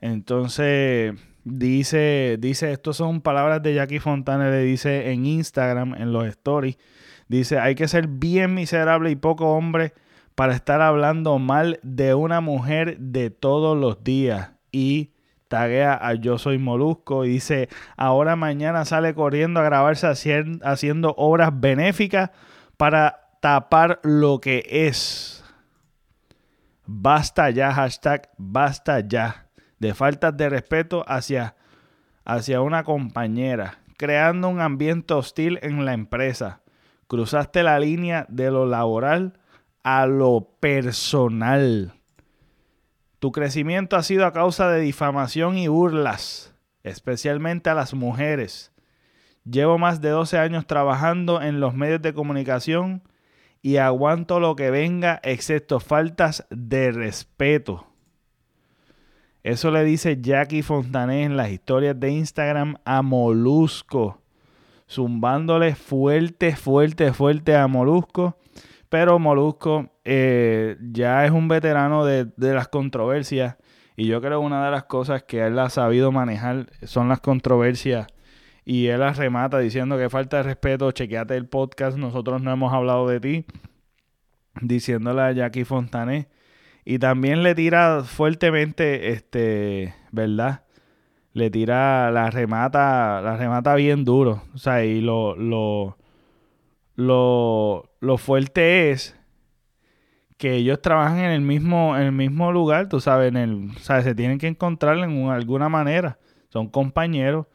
Entonces, 0.00 1.14
dice, 1.44 2.36
dice, 2.40 2.72
estos 2.72 2.96
son 2.96 3.20
palabras 3.20 3.62
de 3.62 3.74
Jackie 3.74 4.00
Fontana, 4.00 4.50
le 4.50 4.64
dice 4.64 5.12
en 5.12 5.26
Instagram, 5.26 5.94
en 5.94 6.12
los 6.12 6.26
stories, 6.26 6.76
dice, 7.28 7.60
hay 7.60 7.76
que 7.76 7.86
ser 7.86 8.08
bien 8.08 8.52
miserable 8.52 9.12
y 9.12 9.16
poco 9.16 9.54
hombre 9.54 9.94
para 10.34 10.54
estar 10.54 10.80
hablando 10.82 11.38
mal 11.38 11.78
de 11.84 12.14
una 12.14 12.40
mujer 12.40 12.98
de 12.98 13.30
todos 13.30 13.78
los 13.78 14.02
días. 14.02 14.50
Y 14.72 15.13
taguea 15.54 15.96
a 16.02 16.14
Yo 16.14 16.36
Soy 16.36 16.58
Molusco 16.58 17.24
y 17.24 17.28
dice, 17.28 17.68
ahora 17.96 18.34
mañana 18.34 18.84
sale 18.84 19.14
corriendo 19.14 19.60
a 19.60 19.62
grabarse 19.62 20.08
haciendo 20.64 21.14
obras 21.16 21.52
benéficas 21.54 22.30
para 22.76 23.28
tapar 23.40 24.00
lo 24.02 24.40
que 24.40 24.66
es. 24.68 25.44
Basta 26.86 27.50
ya, 27.50 27.72
hashtag 27.72 28.30
basta 28.36 28.98
ya, 28.98 29.46
de 29.78 29.94
faltas 29.94 30.36
de 30.36 30.48
respeto 30.48 31.04
hacia, 31.06 31.54
hacia 32.24 32.60
una 32.60 32.82
compañera, 32.82 33.78
creando 33.96 34.48
un 34.48 34.60
ambiente 34.60 35.14
hostil 35.14 35.60
en 35.62 35.84
la 35.84 35.92
empresa. 35.92 36.62
Cruzaste 37.06 37.62
la 37.62 37.78
línea 37.78 38.26
de 38.28 38.50
lo 38.50 38.66
laboral 38.66 39.38
a 39.84 40.06
lo 40.06 40.48
personal. 40.58 41.92
Tu 43.24 43.32
crecimiento 43.32 43.96
ha 43.96 44.02
sido 44.02 44.26
a 44.26 44.34
causa 44.34 44.68
de 44.68 44.80
difamación 44.80 45.56
y 45.56 45.66
burlas, 45.66 46.54
especialmente 46.82 47.70
a 47.70 47.74
las 47.74 47.94
mujeres. 47.94 48.70
Llevo 49.50 49.78
más 49.78 50.02
de 50.02 50.10
12 50.10 50.36
años 50.36 50.66
trabajando 50.66 51.40
en 51.40 51.58
los 51.58 51.72
medios 51.72 52.02
de 52.02 52.12
comunicación 52.12 53.02
y 53.62 53.78
aguanto 53.78 54.40
lo 54.40 54.56
que 54.56 54.70
venga 54.70 55.20
excepto 55.22 55.80
faltas 55.80 56.46
de 56.50 56.92
respeto. 56.92 57.86
Eso 59.42 59.70
le 59.70 59.84
dice 59.84 60.18
Jackie 60.20 60.60
Fontané 60.60 61.22
en 61.22 61.38
las 61.38 61.48
historias 61.48 61.98
de 61.98 62.10
Instagram 62.10 62.76
a 62.84 63.00
Molusco, 63.00 64.20
zumbándole 64.86 65.74
fuerte, 65.74 66.54
fuerte, 66.56 67.14
fuerte 67.14 67.56
a 67.56 67.68
Molusco 67.68 68.36
pero 68.94 69.18
Molusco 69.18 69.90
eh, 70.04 70.76
ya 70.92 71.24
es 71.24 71.30
un 71.30 71.48
veterano 71.48 72.04
de, 72.04 72.30
las 72.36 72.68
controversias 72.68 73.56
y 73.96 74.06
yo 74.06 74.20
creo 74.20 74.40
que 74.40 74.46
una 74.46 74.64
de 74.64 74.70
las 74.70 74.84
cosas 74.84 75.22
que 75.22 75.46
él 75.46 75.58
ha 75.58 75.70
sabido 75.70 76.12
manejar 76.12 76.66
son 76.82 77.08
las 77.08 77.20
controversias 77.20 78.06
y 78.66 78.88
él 78.88 79.00
las 79.00 79.16
remata 79.16 79.58
diciendo 79.58 79.96
que 79.96 80.10
falta 80.10 80.38
de 80.38 80.42
respeto, 80.44 80.90
chequeate 80.92 81.36
el 81.36 81.46
podcast, 81.46 81.96
nosotros 81.96 82.42
no 82.42 82.52
hemos 82.52 82.72
hablado 82.72 83.08
de 83.08 83.20
ti, 83.20 83.46
diciéndole 84.60 85.22
a 85.22 85.32
Jackie 85.32 85.64
Fontané. 85.64 86.28
Y 86.86 86.98
también 86.98 87.42
le 87.42 87.54
tira 87.54 88.04
fuertemente, 88.04 89.10
este, 89.10 89.94
¿verdad? 90.12 90.64
Le 91.32 91.50
tira, 91.50 92.10
la 92.10 92.30
remata, 92.30 93.20
la 93.22 93.36
remata 93.36 93.74
bien 93.74 94.04
duro. 94.04 94.42
O 94.54 94.58
sea, 94.58 94.84
y 94.84 95.00
lo, 95.00 95.34
lo, 95.36 95.98
lo, 96.94 97.90
lo 98.00 98.18
fuerte 98.18 98.90
es 98.90 99.16
que 100.36 100.54
ellos 100.56 100.80
trabajan 100.82 101.18
en 101.18 101.30
el 101.30 101.40
mismo, 101.40 101.96
el 101.96 102.12
mismo 102.12 102.52
lugar, 102.52 102.88
tú 102.88 103.00
sabes, 103.00 103.28
en 103.28 103.36
el, 103.36 103.78
sabes, 103.78 104.04
se 104.04 104.14
tienen 104.14 104.38
que 104.38 104.48
encontrar 104.48 104.98
en 104.98 105.28
alguna 105.28 105.68
manera. 105.68 106.18
Son 106.48 106.68
compañeros. 106.68 107.46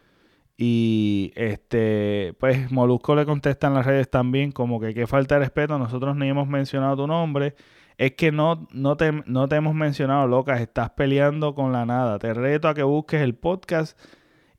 Y 0.57 1.31
este, 1.35 2.35
pues 2.39 2.71
Molusco 2.71 3.15
le 3.15 3.25
contesta 3.25 3.67
en 3.67 3.75
las 3.75 3.85
redes 3.85 4.09
también, 4.09 4.51
como 4.51 4.79
que 4.79 4.93
qué 4.93 5.07
falta 5.07 5.35
de 5.35 5.39
respeto, 5.41 5.79
nosotros 5.79 6.17
ni 6.17 6.27
hemos 6.27 6.47
mencionado 6.47 6.97
tu 6.97 7.07
nombre. 7.07 7.55
Es 7.97 8.13
que 8.13 8.31
no, 8.31 8.67
no, 8.71 8.97
te, 8.97 9.11
no 9.25 9.47
te 9.47 9.55
hemos 9.57 9.75
mencionado, 9.75 10.27
locas, 10.27 10.61
estás 10.61 10.91
peleando 10.91 11.55
con 11.55 11.71
la 11.71 11.85
nada. 11.85 12.19
Te 12.19 12.33
reto 12.33 12.67
a 12.67 12.73
que 12.73 12.83
busques 12.83 13.21
el 13.21 13.35
podcast 13.35 13.97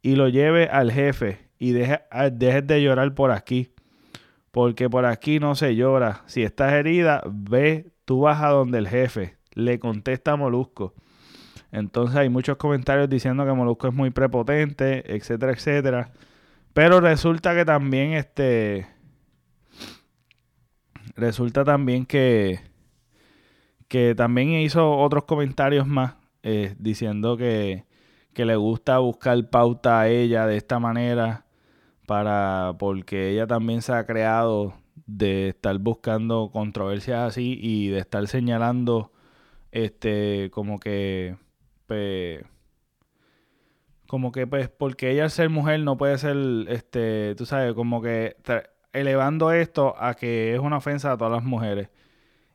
y 0.02 0.16
lo 0.16 0.28
lleves 0.28 0.68
al 0.70 0.92
jefe 0.92 1.38
y 1.58 1.72
dejes 1.72 2.66
de 2.66 2.82
llorar 2.82 3.14
por 3.14 3.30
aquí 3.30 3.72
porque 4.50 4.90
por 4.90 5.04
aquí 5.04 5.38
no 5.38 5.54
se 5.54 5.76
llora. 5.76 6.22
Si 6.26 6.42
estás 6.42 6.72
herida, 6.72 7.22
ve, 7.26 7.90
tú 8.10 8.22
vas 8.22 8.42
a 8.42 8.48
donde 8.48 8.78
el 8.78 8.88
jefe. 8.88 9.36
Le 9.52 9.78
contesta 9.78 10.32
a 10.32 10.36
Molusco. 10.36 10.94
Entonces 11.70 12.16
hay 12.16 12.28
muchos 12.28 12.56
comentarios 12.56 13.08
diciendo 13.08 13.46
que 13.46 13.52
Molusco 13.52 13.86
es 13.86 13.94
muy 13.94 14.10
prepotente, 14.10 15.14
etcétera, 15.14 15.52
etcétera. 15.52 16.10
Pero 16.74 17.00
resulta 17.00 17.54
que 17.54 17.64
también 17.64 18.14
este. 18.14 18.88
Resulta 21.14 21.62
también 21.62 22.04
que. 22.04 22.58
Que 23.86 24.16
también 24.16 24.54
hizo 24.54 24.90
otros 24.98 25.22
comentarios 25.22 25.86
más. 25.86 26.14
Eh, 26.42 26.74
diciendo 26.80 27.36
que, 27.36 27.84
que 28.34 28.44
le 28.44 28.56
gusta 28.56 28.98
buscar 28.98 29.50
pauta 29.50 30.00
a 30.00 30.08
ella 30.08 30.48
de 30.48 30.56
esta 30.56 30.80
manera 30.80 31.46
para 32.08 32.74
porque 32.76 33.30
ella 33.30 33.46
también 33.46 33.82
se 33.82 33.92
ha 33.92 34.04
creado 34.04 34.74
de 35.06 35.50
estar 35.50 35.78
buscando 35.78 36.50
controversias 36.52 37.20
así 37.28 37.58
y 37.60 37.88
de 37.88 37.98
estar 37.98 38.26
señalando 38.28 39.12
este 39.72 40.50
como 40.52 40.78
que 40.78 41.36
como 44.06 44.32
que 44.32 44.46
pues 44.46 44.68
porque 44.68 45.10
ella 45.10 45.24
al 45.24 45.30
ser 45.30 45.50
mujer 45.50 45.80
no 45.80 45.96
puede 45.96 46.18
ser 46.18 46.36
este 46.68 47.34
tú 47.36 47.46
sabes 47.46 47.74
como 47.74 48.02
que 48.02 48.36
elevando 48.92 49.52
esto 49.52 49.94
a 49.98 50.14
que 50.14 50.54
es 50.54 50.60
una 50.60 50.78
ofensa 50.78 51.12
a 51.12 51.16
todas 51.16 51.32
las 51.32 51.44
mujeres. 51.44 51.88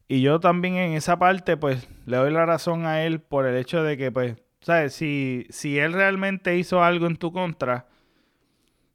Y 0.07 0.21
yo 0.21 0.39
también 0.39 0.75
en 0.75 0.93
esa 0.93 1.17
parte 1.17 1.57
pues 1.57 1.87
le 2.05 2.17
doy 2.17 2.31
la 2.31 2.45
razón 2.45 2.85
a 2.85 3.03
él 3.03 3.21
por 3.21 3.45
el 3.47 3.57
hecho 3.57 3.83
de 3.83 3.97
que 3.97 4.11
pues 4.11 4.35
sabes 4.61 4.93
si 4.93 5.47
si 5.49 5.79
él 5.79 5.93
realmente 5.93 6.57
hizo 6.57 6.83
algo 6.83 7.07
en 7.07 7.17
tu 7.17 7.31
contra 7.31 7.87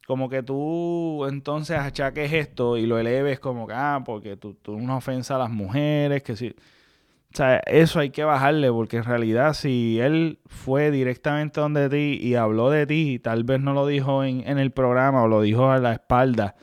como 0.07 0.29
que 0.29 0.43
tú 0.43 1.25
entonces 1.27 1.77
achaques 1.77 2.33
esto 2.33 2.77
y 2.77 2.85
lo 2.85 2.99
eleves 2.99 3.39
como 3.39 3.67
que, 3.67 3.73
ah, 3.73 4.01
porque 4.05 4.35
tú, 4.37 4.55
tú 4.55 4.73
una 4.73 4.97
ofensa 4.97 5.35
a 5.35 5.39
las 5.39 5.49
mujeres, 5.49 6.23
que 6.23 6.35
si... 6.35 6.49
O 6.49 7.37
sea, 7.37 7.59
eso 7.65 8.01
hay 8.01 8.09
que 8.09 8.25
bajarle, 8.25 8.69
porque 8.71 8.97
en 8.97 9.05
realidad 9.05 9.53
si 9.53 9.99
él 10.01 10.39
fue 10.47 10.91
directamente 10.91 11.61
donde 11.61 11.87
ti 11.87 12.19
y 12.21 12.35
habló 12.35 12.69
de 12.69 12.85
ti, 12.85 13.19
tal 13.19 13.45
vez 13.45 13.61
no 13.61 13.73
lo 13.73 13.87
dijo 13.87 14.25
en, 14.25 14.45
en 14.45 14.57
el 14.59 14.71
programa 14.71 15.23
o 15.23 15.29
lo 15.29 15.41
dijo 15.41 15.71
a 15.71 15.79
la 15.79 15.93
espalda, 15.93 16.55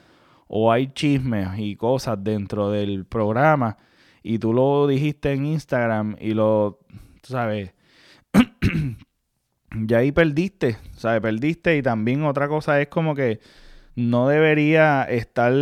o 0.46 0.70
hay 0.70 0.88
chismes 0.88 1.59
y 1.59 1.74
cosas 1.77 2.22
dentro 2.22 2.70
del 2.70 3.07
programa, 3.07 3.79
y 4.22 4.38
tú 4.38 4.53
lo 4.53 4.87
dijiste 4.87 5.33
en 5.33 5.46
Instagram 5.46 6.16
y 6.20 6.35
lo, 6.35 6.81
sabes, 7.22 7.72
ya 9.73 9.99
ahí 9.99 10.13
perdiste, 10.13 10.79
¿sabes? 10.97 11.21
Perdiste 11.21 11.77
y 11.77 11.83
también 11.83 12.25
otra 12.25 12.49
cosa 12.49 12.81
es 12.81 12.89
como 12.89 13.15
que 13.15 13.41
no 13.95 14.29
debería 14.29 15.05
estar 15.05 15.53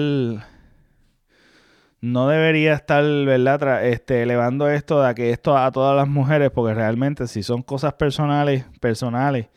no 2.00 2.28
debería 2.28 2.74
estar, 2.74 3.02
¿verdad? 3.02 3.84
este, 3.86 4.22
elevando 4.22 4.68
esto 4.70 5.02
de 5.02 5.14
que 5.14 5.30
esto 5.30 5.56
a 5.56 5.70
todas 5.72 5.96
las 5.96 6.08
mujeres, 6.08 6.50
porque 6.50 6.74
realmente 6.74 7.26
si 7.26 7.42
son 7.42 7.62
cosas 7.62 7.94
personales, 7.94 8.64
personales, 8.80 9.48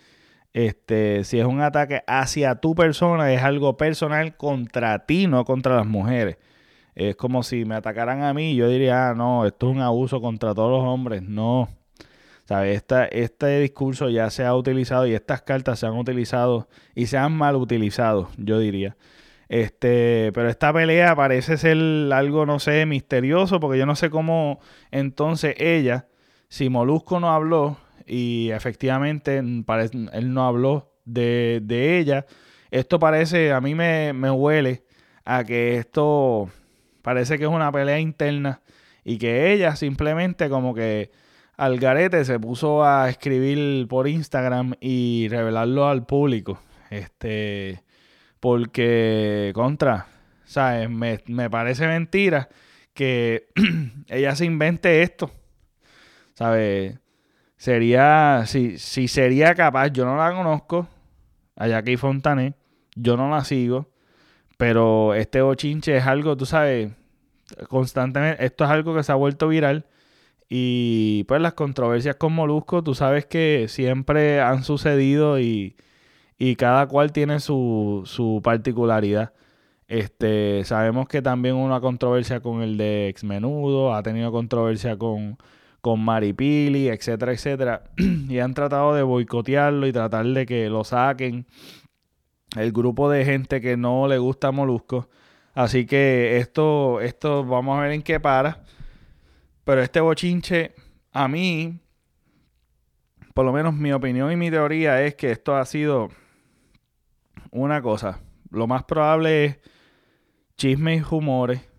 este, 0.54 1.24
si 1.26 1.40
es 1.40 1.46
un 1.46 1.62
ataque 1.62 2.04
hacia 2.08 2.56
tu 2.56 2.76
persona, 2.76 3.32
es 3.34 3.44
algo 3.44 3.78
personal 3.78 4.36
contra 4.36 5.06
ti, 5.06 5.28
no 5.28 5.46
contra 5.46 5.76
las 5.76 5.86
mujeres. 5.86 6.38
Es 6.96 7.16
como 7.16 7.44
si 7.44 7.66
me 7.66 7.76
atacaran 7.76 8.24
a 8.24 8.34
mí, 8.34 8.56
yo 8.56 8.68
diría, 8.68 9.10
ah, 9.10 9.16
no, 9.16 9.46
esto 9.46 9.70
es 9.70 9.76
un 9.76 9.82
abuso 9.82 10.22
contra 10.22 10.54
todos 10.56 10.72
los 10.72 10.84
hombres. 10.84 11.22
No, 11.22 11.70
este 12.50 13.60
discurso 13.60 14.10
ya 14.10 14.30
se 14.30 14.46
ha 14.46 14.56
utilizado 14.56 15.06
y 15.08 15.14
estas 15.14 15.42
cartas 15.42 15.80
se 15.80 15.86
han 15.86 15.98
utilizado 15.98 16.68
y 16.96 17.08
se 17.08 17.18
han 17.18 17.34
mal 17.34 17.56
utilizado, 17.56 18.30
yo 18.38 18.60
diría. 18.60 18.96
Este, 19.50 20.32
pero 20.34 20.50
esta 20.50 20.72
pelea 20.72 21.16
parece 21.16 21.58
ser 21.58 21.78
algo, 22.14 22.46
no 22.46 22.60
sé, 22.60 22.86
misterioso, 22.86 23.60
porque 23.60 23.80
yo 23.80 23.86
no 23.86 23.96
sé 23.96 24.10
cómo 24.10 24.60
entonces 24.92 25.56
ella, 25.58 26.08
si 26.50 26.70
Molusco 26.70 27.20
no 27.20 27.32
habló 27.32 27.78
y 28.06 28.52
efectivamente 28.52 29.38
él 29.38 30.34
no 30.34 30.46
habló 30.48 30.94
de, 31.06 31.98
ella, 32.00 32.26
esto 32.72 33.00
parece, 33.00 33.52
a 33.52 33.62
mí 33.62 33.74
me, 33.76 34.14
me 34.14 34.30
huele 34.30 34.84
a 35.26 35.44
que 35.44 35.78
esto 35.78 36.50
parece 37.02 37.38
que 37.38 37.46
es 37.46 37.50
una 37.50 37.72
pelea 37.72 38.00
interna 38.00 38.62
y 39.04 39.18
que 39.18 39.52
ella 39.52 39.76
simplemente 39.76 40.50
como 40.50 40.76
que 40.76 41.12
Algarete 41.60 42.24
se 42.24 42.40
puso 42.40 42.86
a 42.86 43.10
escribir 43.10 43.86
por 43.90 44.08
Instagram 44.08 44.76
y 44.80 45.28
revelarlo 45.28 45.90
al 45.90 46.06
público. 46.06 46.62
Este, 46.90 47.84
porque, 48.40 49.52
contra, 49.54 50.08
¿sabes? 50.46 50.90
Me, 50.90 51.20
me 51.28 51.50
parece 51.50 51.86
mentira 51.86 52.48
que 52.94 53.50
ella 54.08 54.38
se 54.38 54.46
invente 54.46 55.02
esto. 55.02 55.32
¿Sabes? 56.34 56.98
Sería, 57.58 58.44
si, 58.46 58.78
si 58.78 59.10
sería 59.10 59.54
capaz, 59.54 59.90
yo 59.90 60.06
no 60.06 60.16
la 60.16 60.32
conozco, 60.32 60.88
a 61.58 61.68
Jackie 61.68 61.98
Fontané, 61.98 62.54
yo 62.96 63.18
no 63.18 63.30
la 63.30 63.44
sigo, 63.44 63.90
pero 64.58 65.14
este 65.14 65.42
bochinche 65.42 65.98
es 65.98 66.08
algo, 66.08 66.38
tú 66.38 66.46
sabes, 66.46 66.94
constantemente, 67.68 68.46
esto 68.46 68.64
es 68.64 68.70
algo 68.70 68.96
que 68.96 69.04
se 69.04 69.12
ha 69.12 69.16
vuelto 69.16 69.50
viral 69.50 69.86
y 70.50 71.24
pues 71.26 71.42
las 71.42 71.54
controversias 71.54 72.16
con 72.16 72.34
Molusco, 72.34 72.84
tú 72.84 72.96
sabes 72.96 73.26
que 73.28 73.68
siempre 73.70 74.42
han 74.42 74.64
sucedido 74.64 75.40
y, 75.40 75.76
cada 76.58 76.88
cual 76.88 77.12
tiene 77.12 77.40
su, 77.40 78.04
su 78.06 78.42
particularidad. 78.44 79.34
Este, 79.88 80.64
sabemos 80.66 81.08
que 81.08 81.22
también 81.22 81.56
hubo 81.56 81.66
una 81.66 81.82
controversia 81.82 82.42
con 82.42 82.62
el 82.62 82.78
de 82.78 83.10
Exmenudo, 83.10 83.94
ha 83.94 84.04
tenido 84.04 84.32
controversia 84.32 84.98
con, 84.98 85.38
con 85.82 86.00
Maripili, 86.04 86.90
etcétera, 86.90 87.34
etcétera. 87.34 87.84
y 88.30 88.40
han 88.40 88.54
tratado 88.54 88.94
de 88.96 89.04
boicotearlo 89.04 89.88
y 89.88 89.94
tratar 89.94 90.26
de 90.26 90.46
que 90.46 90.70
lo 90.70 90.84
saquen 90.84 91.48
el 92.56 92.72
grupo 92.72 93.10
de 93.10 93.26
gente 93.26 93.62
que 93.62 93.78
no 93.78 94.08
le 94.08 94.18
gusta 94.18 94.52
Molusco. 94.52 95.10
Así 95.54 95.86
que 95.86 96.38
esto, 96.38 97.02
esto 97.02 97.44
vamos 97.46 97.78
a 97.78 97.82
ver 97.82 97.92
en 97.92 98.02
qué 98.02 98.20
para. 98.20 98.64
Pero 99.64 99.82
este 99.82 100.00
bochinche, 100.00 100.74
a 101.12 101.28
mí, 101.28 101.80
por 103.34 103.46
lo 103.46 103.54
menos 103.54 103.74
mi 103.74 103.92
opinión 103.92 104.32
y 104.32 104.36
mi 104.36 104.50
teoría 104.50 105.02
es 105.04 105.16
que 105.16 105.32
esto 105.32 105.56
ha 105.56 105.66
sido 105.66 106.10
una 107.52 107.82
cosa. 107.82 108.20
Lo 108.52 108.68
más 108.68 108.84
probable 108.84 109.46
es 109.46 109.60
chismes 110.58 111.02
y 111.02 111.04
rumores 111.04 111.70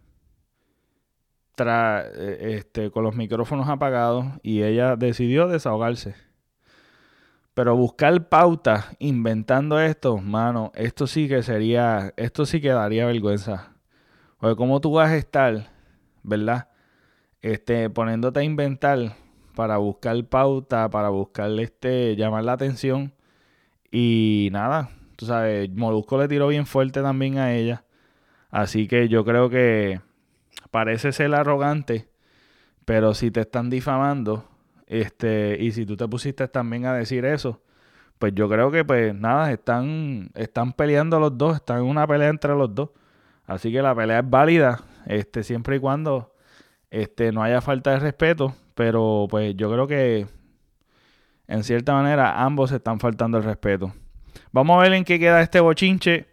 eh, 1.67 2.57
este, 2.57 2.91
con 2.91 3.05
los 3.05 3.15
micrófonos 3.15 3.69
apagados 3.69 4.27
y 4.43 4.63
ella 4.63 4.97
decidió 4.97 5.47
desahogarse. 5.47 6.15
Pero 7.53 7.77
buscar 7.77 8.29
pautas 8.29 8.97
inventando 8.99 9.79
esto, 9.79 10.17
mano, 10.19 10.73
esto 10.75 11.07
sí 11.07 11.29
que 11.29 11.43
sería, 11.43 12.15
esto 12.17 12.47
sí 12.47 12.61
que 12.61 12.71
daría 12.71 13.05
vergüenza. 13.05 13.75
Porque 14.39 14.57
cómo 14.57 14.81
tú 14.81 14.93
vas 14.93 15.11
a 15.11 15.17
estar, 15.17 15.71
¿verdad? 16.23 16.70
Este, 17.43 17.89
poniéndote 17.91 18.41
a 18.41 18.43
inventar 18.45 19.17
para 19.55 19.79
buscar 19.79 20.23
pauta, 20.25 20.91
para 20.91 21.09
buscar 21.09 21.51
este, 21.59 22.17
llamar 22.17 22.45
la 22.45 22.53
atención. 22.53 23.15
Y 23.91 24.49
nada, 24.53 24.91
tú 25.17 25.27
sabes, 25.27 25.71
Molusco 25.71 26.19
le 26.19 26.29
tiró 26.29 26.49
bien 26.49 26.67
fuerte 26.67 27.03
también 27.03 27.39
a 27.39 27.55
ella. 27.55 27.85
Así 28.51 28.89
que 28.89 29.09
yo 29.09 29.25
creo 29.25 29.49
que 29.51 30.01
parece 30.71 31.13
ser 31.13 31.35
arrogante, 31.35 32.09
pero 32.85 33.15
si 33.15 33.31
te 33.31 33.41
están 33.41 33.71
difamando, 33.71 34.49
este, 34.87 35.57
y 35.61 35.73
si 35.73 35.87
tú 35.87 35.97
te 35.97 36.09
pusiste 36.09 36.49
también 36.49 36.87
a 36.87 36.95
decir 36.95 37.25
eso, 37.25 37.63
pues 38.19 38.35
yo 38.35 38.49
creo 38.49 38.71
que 38.71 38.85
pues 38.85 39.15
nada, 39.15 39.53
están, 39.53 40.31
están 40.35 40.73
peleando 40.73 41.21
los 41.21 41.39
dos, 41.39 41.57
están 41.57 41.79
en 41.79 41.85
una 41.85 42.07
pelea 42.07 42.29
entre 42.29 42.55
los 42.55 42.75
dos. 42.75 42.91
Así 43.47 43.73
que 43.73 43.83
la 43.83 43.95
pelea 43.95 44.21
es 44.21 44.31
válida, 44.31 44.81
este, 45.07 45.43
siempre 45.43 45.77
y 45.77 45.79
cuando 45.81 46.30
este, 46.91 47.33
no 47.33 47.43
haya 47.43 47.61
falta 47.61 47.93
de 47.93 48.01
respeto, 48.01 48.55
pero 48.75 49.27
pues 49.31 49.55
yo 49.57 49.71
creo 49.71 49.87
que 49.87 50.27
en 51.47 51.65
cierta 51.65 51.93
manera 51.95 52.43
ambos 52.43 52.73
están 52.73 53.01
faltando 53.01 53.39
el 53.39 53.45
respeto. 53.45 53.93
Vamos 54.53 54.79
a 54.79 54.83
ver 54.83 54.93
en 54.93 55.05
qué 55.05 55.19
queda 55.19 55.43
este 55.43 55.61
bochinche. 55.61 56.27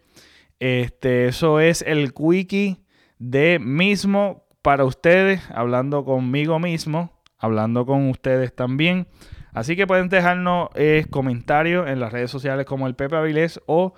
Este, 0.59 1.27
eso 1.27 1.59
es 1.59 1.83
el 1.83 2.13
quickie 2.13 2.83
de 3.19 3.59
mismo 3.59 4.45
para 4.61 4.85
ustedes, 4.85 5.41
hablando 5.51 6.03
conmigo 6.03 6.59
mismo, 6.59 7.11
hablando 7.37 7.85
con 7.85 8.09
ustedes 8.09 8.53
también. 8.55 9.07
Así 9.53 9.75
que 9.75 9.87
pueden 9.87 10.09
dejarnos 10.09 10.69
eh, 10.75 11.05
comentarios 11.09 11.87
en 11.89 11.99
las 11.99 12.11
redes 12.11 12.29
sociales 12.29 12.65
como 12.65 12.87
el 12.87 12.95
Pepe 12.95 13.15
Avilés 13.15 13.59
o 13.65 13.93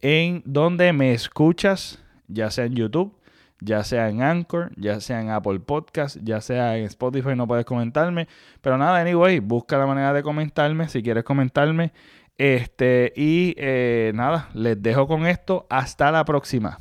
en 0.00 0.42
donde 0.44 0.92
me 0.92 1.12
escuchas, 1.12 2.02
ya 2.28 2.50
sea 2.50 2.66
en 2.66 2.74
YouTube, 2.74 3.19
ya 3.60 3.84
sea 3.84 4.08
en 4.08 4.22
Anchor, 4.22 4.72
ya 4.76 5.00
sea 5.00 5.20
en 5.20 5.30
Apple 5.30 5.60
Podcast, 5.60 6.18
ya 6.22 6.40
sea 6.40 6.76
en 6.76 6.84
Spotify, 6.84 7.36
no 7.36 7.46
puedes 7.46 7.64
comentarme. 7.64 8.28
Pero 8.60 8.78
nada, 8.78 9.00
anyway, 9.00 9.40
busca 9.40 9.78
la 9.78 9.86
manera 9.86 10.12
de 10.12 10.22
comentarme 10.22 10.88
si 10.88 11.02
quieres 11.02 11.24
comentarme. 11.24 11.92
Este, 12.38 13.12
y 13.16 13.54
eh, 13.58 14.12
nada, 14.14 14.48
les 14.54 14.80
dejo 14.82 15.06
con 15.06 15.26
esto. 15.26 15.66
Hasta 15.68 16.10
la 16.10 16.24
próxima. 16.24 16.78